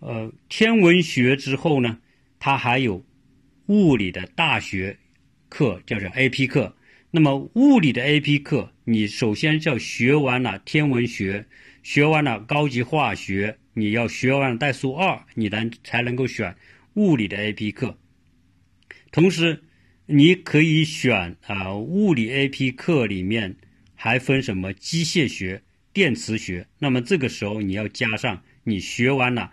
[0.00, 1.98] 呃天文学之后呢，
[2.38, 3.04] 它还有
[3.66, 4.98] 物理的大学
[5.48, 6.76] 课，叫做 A.P 课。
[7.10, 11.46] 那么物理的 A.P 课，你首先要学完了天文学，
[11.82, 16.54] 学完了高级化学，你要学完了代数二，你能才能够选
[16.94, 17.98] 物理的 A.P 课，
[19.10, 19.62] 同时。
[20.08, 23.56] 你可以选啊，物理 A P 课里面
[23.96, 26.68] 还分什么机械学、电磁学。
[26.78, 29.52] 那么这个时候你要加上你学完了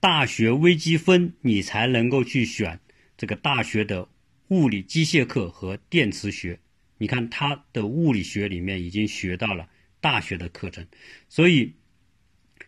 [0.00, 2.80] 大学微积分，你才能够去选
[3.18, 4.08] 这个大学的
[4.48, 6.58] 物理机械课和电磁学。
[6.98, 9.68] 你看他的物理学里面已经学到了
[10.00, 10.86] 大学的课程，
[11.28, 11.74] 所以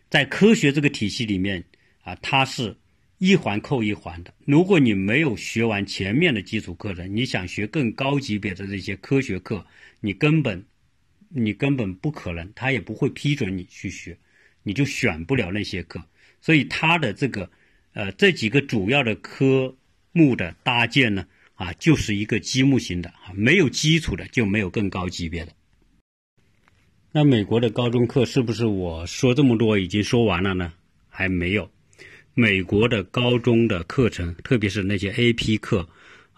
[0.09, 1.63] 在科学这个体系里面
[2.01, 2.75] 啊，它是
[3.17, 4.33] 一环扣一环的。
[4.45, 9.65] 如果你没有学完前面的基础课程，你想学更高级别的这些科学课，
[10.01, 10.65] 你根本
[11.29, 14.17] 你根本不可能，他也不会批准你去学，
[14.63, 16.03] 你就选不了那些课。
[16.41, 17.49] 所以他的这个
[17.93, 19.75] 呃这几个主要的科
[20.11, 25.53] 目的搭建呢，啊，就是一个积木型的啊，没有基础的就没有更高级别的。
[27.11, 30.73] 那美国的高中课是不是我说这么多已经说完了呢？
[31.09, 31.69] 还没有。
[32.35, 35.89] 美国的高中的课程，特别是那些 AP 课，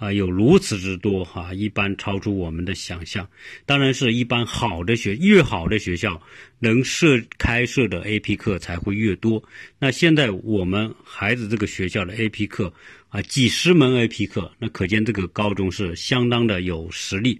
[0.02, 3.30] 啊，有如此之多哈，一般超出我们的想象。
[3.68, 6.20] 当然是一般好的学越好的学校，
[6.58, 9.44] 能设开设的 AP 课才会越多。
[9.78, 12.74] 那现在我们孩子这个学校的 AP 课
[13.10, 17.40] 啊，几十门 AP 课，那可见这个高中是相当的有实力。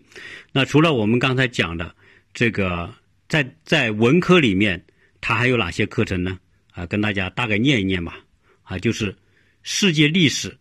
[0.52, 1.96] 那除了我们刚才讲的
[2.32, 2.94] 这个。
[3.32, 4.84] 在在文科里面，
[5.22, 6.38] 它还有哪些课程呢？
[6.74, 8.20] 啊，跟大家大概念一念吧。
[8.64, 9.16] 啊，就是
[9.64, 10.58] 世界历史、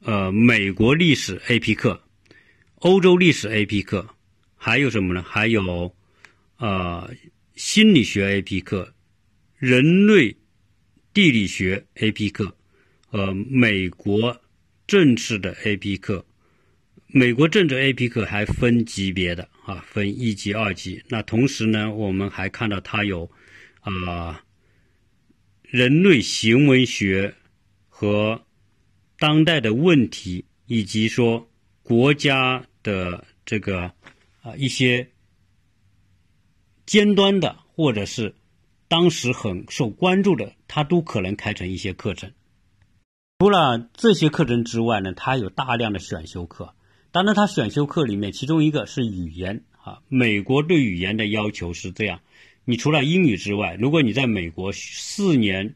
[0.00, 2.02] 呃，美国历史 AP 课、
[2.76, 4.08] 欧洲历史 AP 课，
[4.56, 5.22] 还有什么呢？
[5.22, 5.94] 还有
[6.58, 7.12] 呃，
[7.56, 8.94] 心理学 AP 课、
[9.56, 10.36] 人类
[11.12, 12.56] 地理学 AP 课，
[13.10, 14.40] 呃，美国
[14.86, 16.24] 政治的 AP 课。
[17.10, 21.02] 美国政治 AP 课还分级别的啊，分一级、二级。
[21.08, 23.30] 那同时呢，我们还看到它有
[23.80, 24.44] 啊，
[25.62, 27.34] 人类行为学
[27.88, 28.44] 和
[29.18, 31.48] 当代的问题，以及说
[31.82, 33.92] 国家的这个
[34.42, 35.10] 啊一些
[36.86, 38.34] 尖端的或者是
[38.86, 42.32] 当时很受关注的，他都可能开成一些课程。
[43.40, 46.74] 除了这些课程之外呢，它有大量的选修课。
[47.10, 50.00] 当然，他选修课里面，其中一个是语言啊。
[50.08, 52.20] 美国对语言的要求是这样：
[52.64, 55.74] 你除了英语之外，如果你在美国四年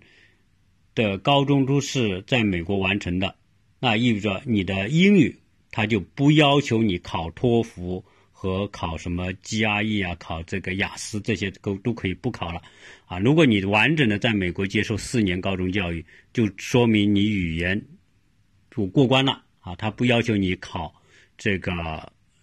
[0.94, 3.34] 的高中都是在美国完成的，
[3.80, 5.38] 那意味着你的英语
[5.70, 12.60] 他就不要求你考托福和考什么 GRE 啊，考这个雅思这些都都可以不考了
[13.06, 13.18] 啊。
[13.18, 17.80] 如果你完整的在美国接受四年高中教育，就说明你语言
[18.70, 19.74] 就过关了啊。
[19.76, 20.92] 他不要求你考。
[21.38, 21.72] 这个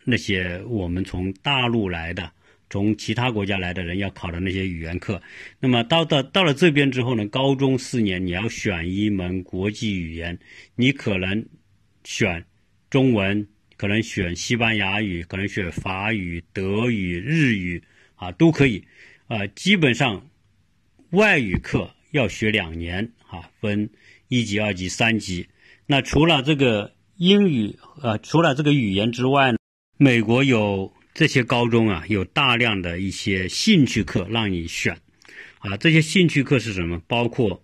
[0.03, 2.29] 那些我们从大陆来的、
[2.69, 5.21] 从其他国家来的人要考的那些语言课，
[5.59, 10.37] 那么到到到了这边之后呢，高中四年你要选一门国际语言，
[10.75, 11.45] 你可能
[12.03, 12.45] 选
[12.89, 13.47] 中文，
[13.77, 17.83] 可能选西班牙语，可能选法语、德语、日语
[18.15, 18.83] 啊，都可以。
[19.27, 20.29] 啊，基本上
[21.11, 23.89] 外语课要学两年啊，分
[24.27, 25.47] 一级、二级、三级。
[25.85, 26.93] 那除了这个。
[27.19, 29.53] 英语呃，除了这个语言之外，
[29.97, 34.97] 美国有这些高中啊，有大量的一些兴趣课让你选，
[35.57, 36.97] 啊，这些兴趣课是什么？
[37.07, 37.61] 包括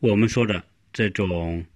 [0.00, 1.66] 我们说的这种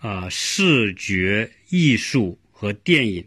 [0.00, 3.24] 啊，视觉艺术和电影。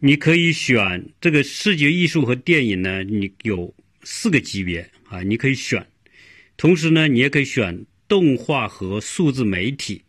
[0.00, 3.72] 你可以选这个视觉艺术和电影呢，你有
[4.02, 5.86] 四个级别啊，你可以选。
[6.56, 10.02] 同时呢，你也可以选动画和数字媒体。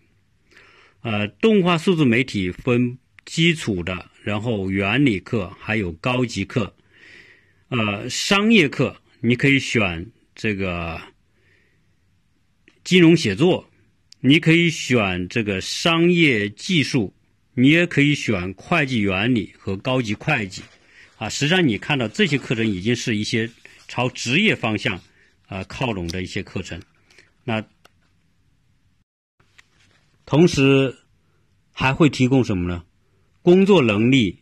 [1.02, 6.74] 呃，动画数字媒体分基础的，然后原理课，还有高级课。
[7.68, 11.00] 呃，商业课你可以选这个
[12.86, 13.70] 金融写作，
[14.22, 17.14] 你可以选这个商业技术，
[17.54, 20.64] 你也可以选会计原理和高级会计。
[21.18, 23.50] 啊，实际上你看到这些课程已经是一些
[23.90, 25.02] 朝职业方向
[25.48, 26.82] 啊靠拢的一些课程。
[27.44, 27.62] 那
[30.26, 30.96] 同时
[31.74, 32.86] 还会提供什么呢？
[33.48, 34.38] 工作能力、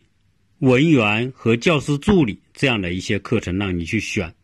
[0.58, 4.34] 文员和教师助理这样的一些课程让你去选。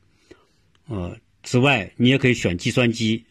[0.87, 3.25] 呃，此外，你也可以选计算机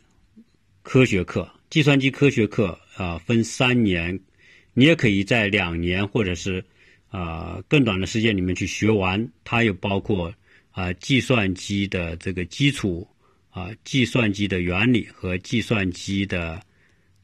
[0.82, 1.50] 科学课。
[1.70, 4.20] 计算机科学课啊，分三年，
[4.74, 6.62] 你也可以在两年或者是
[7.08, 9.26] 啊更短的时间里面去学完。
[9.46, 10.34] 它又包括
[10.72, 13.08] 啊计算机的这个基础
[13.52, 16.62] 啊，计算机的原理和计算机的。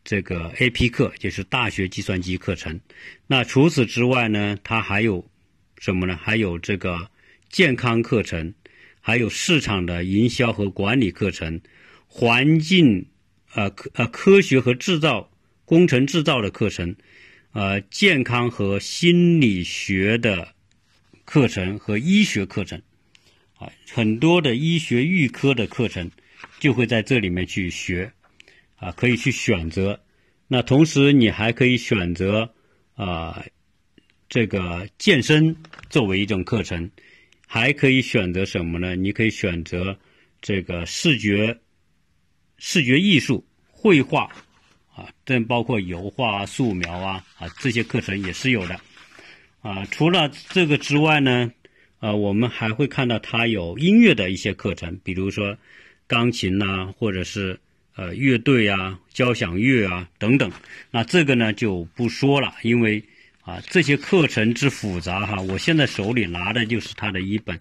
[0.08, 2.80] 这个 A.P 课就是大学计算机课程。
[3.28, 5.30] 那除此之外呢，它还有
[5.80, 6.16] 什么呢？
[6.16, 7.12] 还有这个
[7.50, 8.54] 健康课程，
[9.02, 11.60] 还有市场的营销和管理课程，
[12.08, 13.08] 环境
[13.54, 15.30] 呃科呃科学和制造
[15.66, 16.96] 工程制造的课程，
[17.52, 20.54] 呃健康和心理学的
[21.26, 22.82] 课程和医学课程，
[23.58, 26.10] 啊很多的医学预科的课程
[26.62, 28.14] 就会在这里面去学。
[28.78, 30.00] 啊，可以去选择。
[30.48, 32.50] 那同时，你还可以选择
[32.96, 33.44] 啊，
[34.30, 35.56] 这个健身
[35.90, 36.90] 作为一种课程，
[37.46, 38.96] 还可以选择什么呢？
[38.96, 39.98] 你可以选择
[40.42, 41.58] 这个视觉
[42.58, 44.32] 视觉艺术绘画
[44.96, 48.80] 啊，这包括油画啊、素描啊啊这些课程也是有的
[49.62, 49.86] 啊。
[49.86, 51.52] 除了这个之外呢，
[52.00, 55.58] 啊，我们还会看到它有音乐的一些课程，比如说
[56.08, 57.60] 钢琴呐，或者是
[57.98, 60.50] 呃乐队啊、交响乐啊等等。
[60.92, 63.04] 那这个呢就不说了，因为。
[63.48, 67.58] 啊，这些课程之复杂哈，我现在手里拿的就是它的一本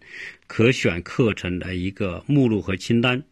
[0.49, 3.23] 可选课程的一个目录和清单，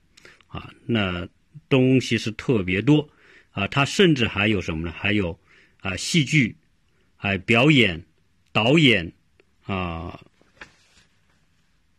[0.47, 1.27] 啊，那
[1.69, 3.11] 东西是特别多，
[3.51, 4.95] 啊，它甚至还有什么呢？
[4.97, 5.37] 还有
[5.81, 6.55] 啊，戏剧，
[7.17, 8.01] 还表演、
[8.53, 9.11] 导演，
[9.65, 10.21] 啊，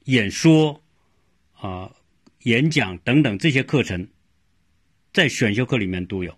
[0.06, 0.82] 演说，
[1.52, 1.92] 啊，
[2.44, 4.08] 演讲等等这些课程，
[5.16, 6.38] 在选修课里面都有。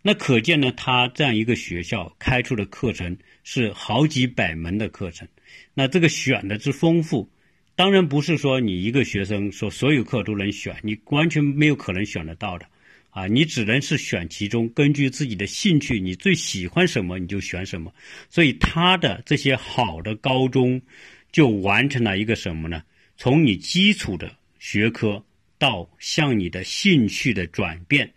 [0.00, 5.28] 那可见呢，他这样一个学校开出的课程是好几百门的课程，
[5.74, 7.30] 那这个选的之丰富，
[7.76, 12.64] 当然不是说你一个学生说所有课都能选，你完全没有可能选得到的，
[13.10, 17.92] 啊，你只能是选其中，根据自己的兴趣，你最喜欢什么你就选什么。
[18.30, 20.80] 所以他的这些好的高中，
[21.30, 22.82] 就完成了一个什么呢？
[23.18, 25.22] 从你基础的学科
[25.60, 28.10] 到向你的兴趣的转变。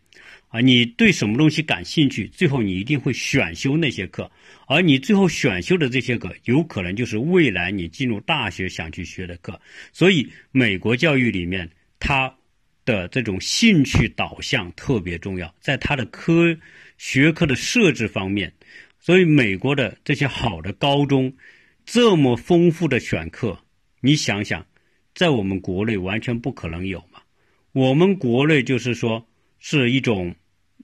[0.47, 4.31] 啊，你对什么东西感兴趣，最后你一定会选修那些课，
[4.67, 9.59] 而你最后选修的这些课，有可能就是未来你进入大学想去学的课。
[9.91, 11.67] 所以，美国教育里面，
[11.99, 12.31] 它
[12.85, 16.55] 的这种兴趣导向特别重要，在它的科
[16.99, 18.53] 学科的设置方面，
[18.99, 21.33] 所以美国的这些好的高中，
[21.83, 23.57] 这么丰富的选课，
[24.01, 24.63] 你想想，
[25.15, 27.03] 在我们国内完全不可能有？
[27.73, 29.27] 我们国内就是说
[29.59, 30.33] 是一种。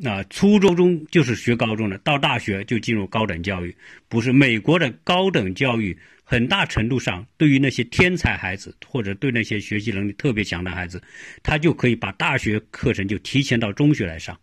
[0.06, 3.76] 啊初中中就是学高中的，到大学就进入高等教育，
[4.08, 11.04] 不是美国的高等教育，很大程度上对于那些天才孩子或者对那些学习能力特别强的孩子，
[11.44, 14.40] 他就可以把大学课程就提前到中学来上，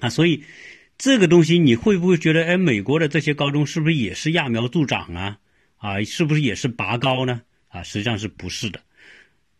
[0.00, 0.44] 啊，所以
[0.98, 5.38] 这个东西你会不会觉得，哎，美国的这些高中是不是也是揠苗助长啊？
[5.78, 7.40] 啊，是不是也是拔高呢？
[7.68, 8.82] 啊，实际上是不是的，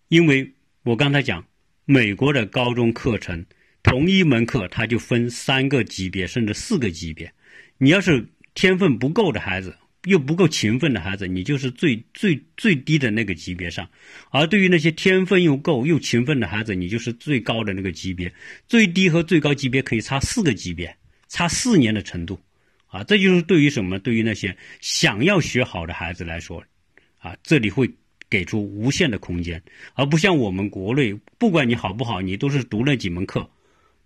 [0.08, 0.52] 因为
[0.82, 1.42] 我刚才讲
[1.88, 3.46] 美国的高中课程。
[3.84, 7.32] 同一门课，它就分三个级别，甚至四个级别。
[7.78, 9.72] 你要是天分不够的孩子，
[10.06, 13.86] 又不够勤奋的孩子，你就是最最最低的那个级别上；
[14.30, 18.34] 而对于那些天分又够又勤奋的孩子，你就是最高的那个级别。
[18.66, 20.92] 最低和最高级别可以差四个级别，
[21.28, 22.40] 差四年的程度。
[22.88, 24.00] 啊，这就是对于什么？
[24.00, 26.64] 对于那些想要学好的孩子来说，
[27.18, 27.88] 啊，这里会
[28.30, 29.62] 给出无限的空间，
[29.94, 33.48] 而不像我们国内，不管你好不好，你都是读那几门课。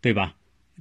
[0.02, 0.34] 对吧？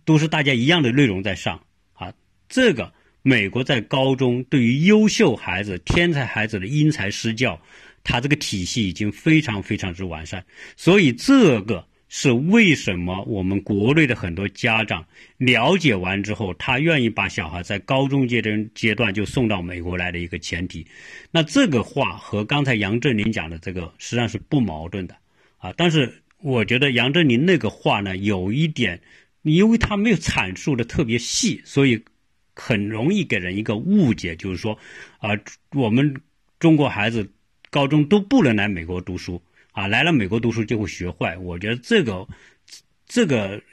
[0.06, 1.62] 都是大家一样的内容在上
[1.92, 2.14] 啊。
[2.48, 7.62] 这个美国在高中对于优秀孩子、天才孩子的因材施教，
[8.02, 10.46] 它这个体系已经非常非常之完善。
[10.78, 15.06] 所以这个是为什么我们国内的很多家长
[15.38, 20.86] 了解完之后，他愿意把小孩在高中阶段阶段就送到美国来的一个前提。
[21.32, 25.16] 那这个话和刚才杨振宁讲的这个实际上是不矛盾的
[25.58, 26.22] 啊，但是。
[26.42, 29.02] 我觉得杨振宁那个话呢，有一点，
[29.42, 32.02] 因为他没有阐述的特别细，所以
[32.56, 34.80] 很容易给人一个误解，就是说，
[35.18, 35.32] 啊，
[35.74, 36.16] 我们
[36.58, 37.30] 中国孩子
[37.70, 39.42] 高中都不能来美国读书，
[39.80, 41.38] 啊，来了美国读书就会学坏。
[41.38, 42.28] 我觉得这个
[43.06, 43.64] 这个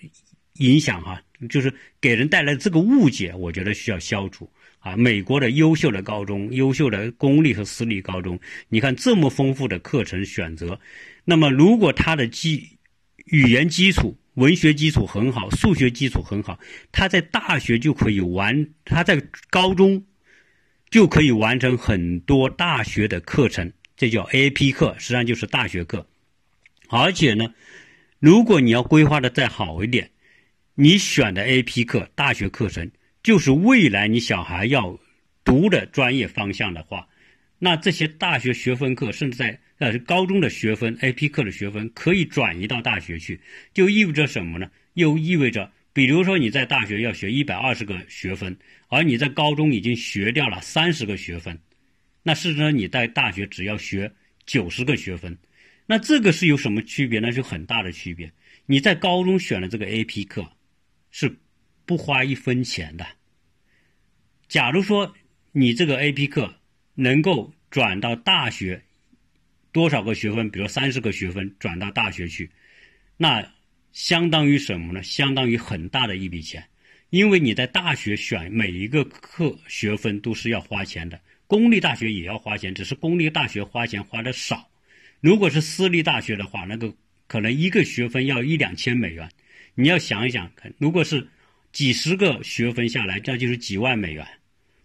[0.53, 4.49] 影响哈，就是给人带来这个误解，我觉得需要消除。
[4.79, 8.39] 啊，美国的优秀的高中、优秀的公立和私立高中，
[8.69, 10.79] 你看这么丰富的课程选择。
[11.25, 12.79] 那么，如果他的基
[13.25, 16.61] 语言基础、文学基础很好，数学基础很好，
[16.93, 20.05] 他在大学就可以完，他在高中
[20.89, 26.07] 就可以完成很多大学的课程，这叫 AP 课，实际上就是大学课。
[26.89, 27.55] 而且呢，
[28.19, 30.11] 如果你要规划的再好一点，
[30.75, 32.91] 你选的 AP 课、大学课程，
[33.23, 34.99] 就是未来你小孩要
[35.45, 37.09] 读的专业方向的话，
[37.59, 43.41] 那这些大学学分课，甚至在呃高中的学分，AP 课的学分可以转移到大学去，
[43.73, 44.71] 就意味着什么呢？
[44.95, 48.57] 又意味着，比如说你在大学要学一百二十个学分，
[48.89, 51.59] 而你在高中已经学掉了三十个学分，
[52.27, 54.12] 那事实上你在大学只要学
[54.47, 55.39] 九十个学分，
[55.87, 57.31] 那这个是有什么区别呢？
[57.31, 58.33] 是很大的区别。
[58.66, 60.51] 你在高中选的这个 AP 课，
[61.12, 61.39] 是
[61.85, 63.07] 不花一分钱的。
[64.49, 65.14] 假如说
[65.53, 66.53] 你这个 AP 课
[66.97, 68.83] 能够转到大学。
[69.70, 70.51] 多少个学分？
[70.51, 72.51] 比如三十个学分转到大学去，
[73.18, 73.53] 那
[73.93, 75.03] 相当于什么呢？
[75.03, 76.66] 相当于很大的一笔钱，
[77.11, 81.20] 因为你在大学选每一个课学分都是要花钱的。
[81.47, 84.69] 公立大学也要花钱，只是公立大学花钱花的少。
[85.21, 86.95] 如果是私立大学的话，那个
[87.27, 89.29] 可能一个学分要一两千美元。
[89.75, 91.29] 你要想一想，如果是
[91.73, 94.27] 几十个学分下来，这就是几万美元，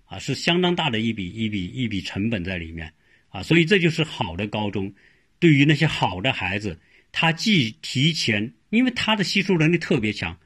[0.05, 2.91] 啊，是相当大的一笔一笔一笔成本在里面，
[3.29, 4.93] 啊，所以这就是好的高中，
[5.39, 6.77] 对于那些好的孩子，
[7.11, 10.37] 他既提前，因为他的吸收能力特别强，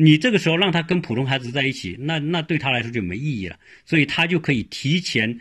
[0.00, 5.40] 你这个时候让他跟普通孩子在一起，那那对他来说就没意义了，所以他就可以提前。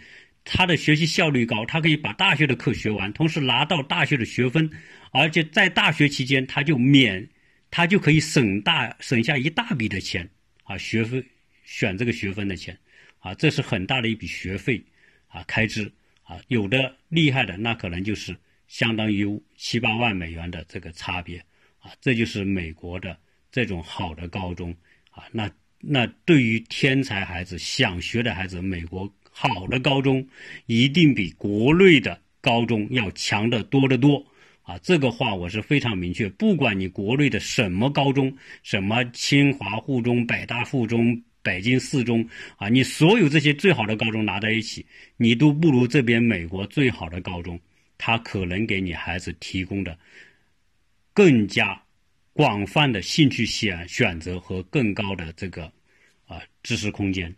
[0.49, 4.71] 他的学习效率高，他可以把大学的课学完，同时拿到大学的学分，
[5.11, 7.27] 而且在大学期间他就免，
[7.69, 10.27] 他就可以省大省下一大笔的钱
[10.63, 11.21] 啊，学分
[11.65, 12.75] 选这个学分的钱。
[13.19, 14.81] 啊，这是很大的一笔学费
[15.27, 15.91] 啊开支
[16.23, 18.33] 啊，有的厉害的那可能就是
[18.67, 19.27] 相当于
[19.57, 21.37] 七八万美元的这个差别。
[21.79, 23.17] 啊，这就是美国的
[23.57, 24.71] 这种好的高中
[25.09, 25.49] 啊，那
[25.79, 29.11] 那对于天才孩子想学的孩子，美国。
[29.39, 30.27] 好的高中
[30.65, 34.25] 一定比国内的高中要强得多得多
[34.63, 34.75] 啊！
[34.79, 36.27] 这个话我是非常明确。
[36.29, 44.83] 不管你国内的什么高中，什么清华附中、北大附中、北京四中啊，你所有这些最好的高中拿在一起，
[45.17, 47.59] 你都不如这边美国最好的高中，
[47.99, 49.95] 它可能给你孩子提供的
[51.13, 51.79] 更加
[52.37, 55.65] 广泛的兴趣选选择和更高的这个
[56.25, 57.35] 啊知识空间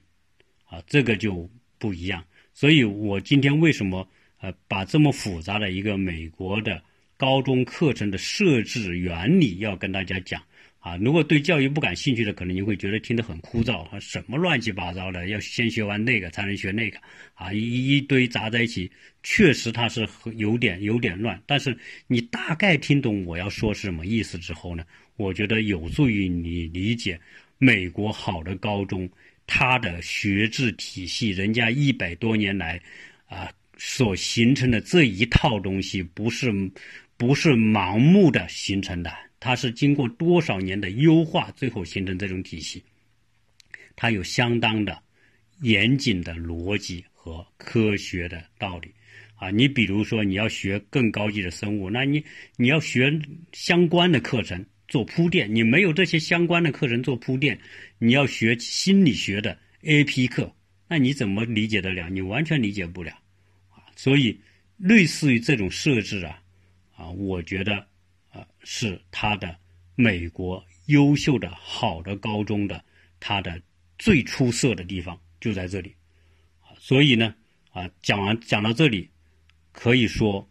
[0.65, 1.49] 啊，这个就。
[1.81, 2.21] 不一样，
[2.53, 4.05] 所以我今天为什么
[4.41, 6.83] 呃把这么复杂的一个美国的
[7.15, 10.43] 高中课程的设置原理要跟大家讲
[10.79, 10.97] 啊？
[10.97, 16.99] 如果对教育不感兴趣的，可能你会觉得听得很枯燥，什么乱七八糟的，要先学完那个才能学那个
[17.33, 18.91] 啊，一一堆杂在一起，
[19.23, 21.41] 确实它是有点有点乱。
[21.45, 21.77] 但是
[22.07, 24.83] 你大概听懂我要说是什么意思之后呢，
[25.17, 27.19] 我觉得有助于你理解
[27.57, 29.09] 美国好的高中。
[29.51, 32.79] 它的学制体系，人家一百多年来，
[33.25, 36.51] 啊，所形成的这一套东西，不是，
[37.17, 42.83] 不是盲目的形成的，它是经过多少年的优化，最后形成这种体系。
[43.95, 45.01] 它有相当的
[45.61, 48.91] 严谨的逻辑和科学的道理，
[49.35, 52.23] 啊，你比如说你要学更高级的生物，那你
[52.57, 53.19] 你要学
[53.51, 54.65] 相关的课程。
[54.87, 57.59] 做铺垫，你没有这些相关的课程做铺垫，
[57.99, 60.51] 你要学心理学的 A.P 课，
[60.87, 62.09] 那你怎么理解得了？
[62.09, 63.11] 你完全理解不了
[63.69, 63.85] 啊！
[63.95, 64.41] 所以，
[64.77, 66.41] 类似于这种设置啊，
[66.95, 67.85] 啊，我觉得
[68.31, 69.55] 啊，是它的
[69.95, 72.83] 美国优秀的好的高中的
[73.19, 73.61] 它的
[73.97, 75.95] 最出色的地方就在这里！
[76.77, 77.35] 所以呢，
[77.71, 79.09] 啊，讲完讲到这里，
[79.71, 80.47] 可以说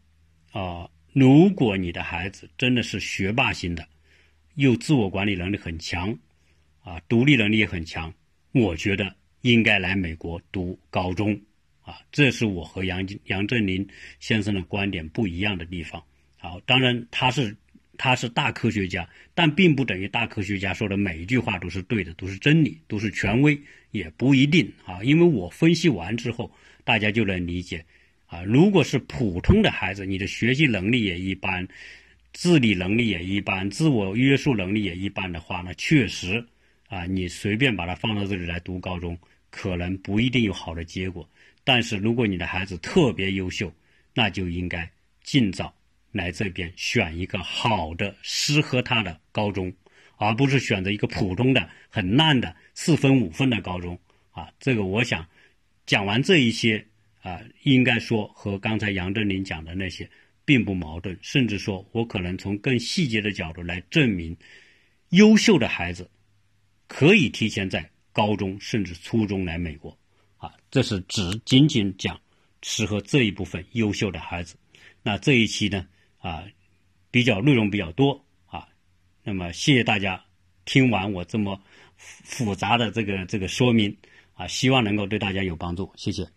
[0.53, 3.87] 啊，如果你的孩子真的是学霸型的。
[4.55, 6.19] 又自我管理能力很强，
[6.83, 8.13] 啊，独立能力也很强，
[8.51, 11.41] 我觉得应该来美国读高中，
[11.83, 16.03] 啊，这是我和杨杨振宁先生的观点不一样的地方。
[16.39, 17.57] 好，当然他是
[17.99, 25.03] 他是大科学家，但并不等于大科学家说的每一句话都是对的，都是真理，都是权威，也不一定啊。
[25.03, 26.51] 因为我分析完之后，
[26.85, 27.85] 大家就能理解，
[28.27, 31.69] 啊，如果是普通的孩子，你的学习能力也一般。
[32.35, 36.47] 自理能力也一般，自我约束能力也一般的话，那确实
[36.87, 39.19] 啊，你随便把他放到这里来读高中，
[39.51, 41.29] 可能不一定有好的结果。
[41.65, 43.73] 但是如果你的孩子特别优秀，
[44.15, 44.89] 那就应该
[45.25, 45.75] 尽早
[46.13, 49.73] 来这边选一个好的、适合他的高中，
[50.17, 53.99] 而不是选择一个普通的、很烂的四分五分的高中
[54.31, 54.51] 啊。
[54.59, 55.27] 这个我想
[55.87, 56.87] 讲完这一些
[57.23, 60.09] 啊，应该说和刚才杨振宁讲的那些。
[60.49, 64.35] 并不矛盾，甚至说我可能从更细节的角度来证明，
[65.11, 66.11] 优秀的孩子
[66.87, 69.95] 可以提前在高中甚至初中来美国，
[70.39, 72.19] 啊，这是只仅仅讲
[72.63, 74.57] 适合这一部分优秀的孩子。
[75.03, 75.87] 那这一期呢，
[76.19, 76.45] 啊，
[77.11, 78.69] 比较内容比较多啊，
[79.25, 80.23] 那么谢谢大家
[80.65, 81.59] 听完我这么
[81.97, 83.97] 复杂的这个这个说明
[84.35, 86.29] 啊，希望能够对大家有帮助，谢谢。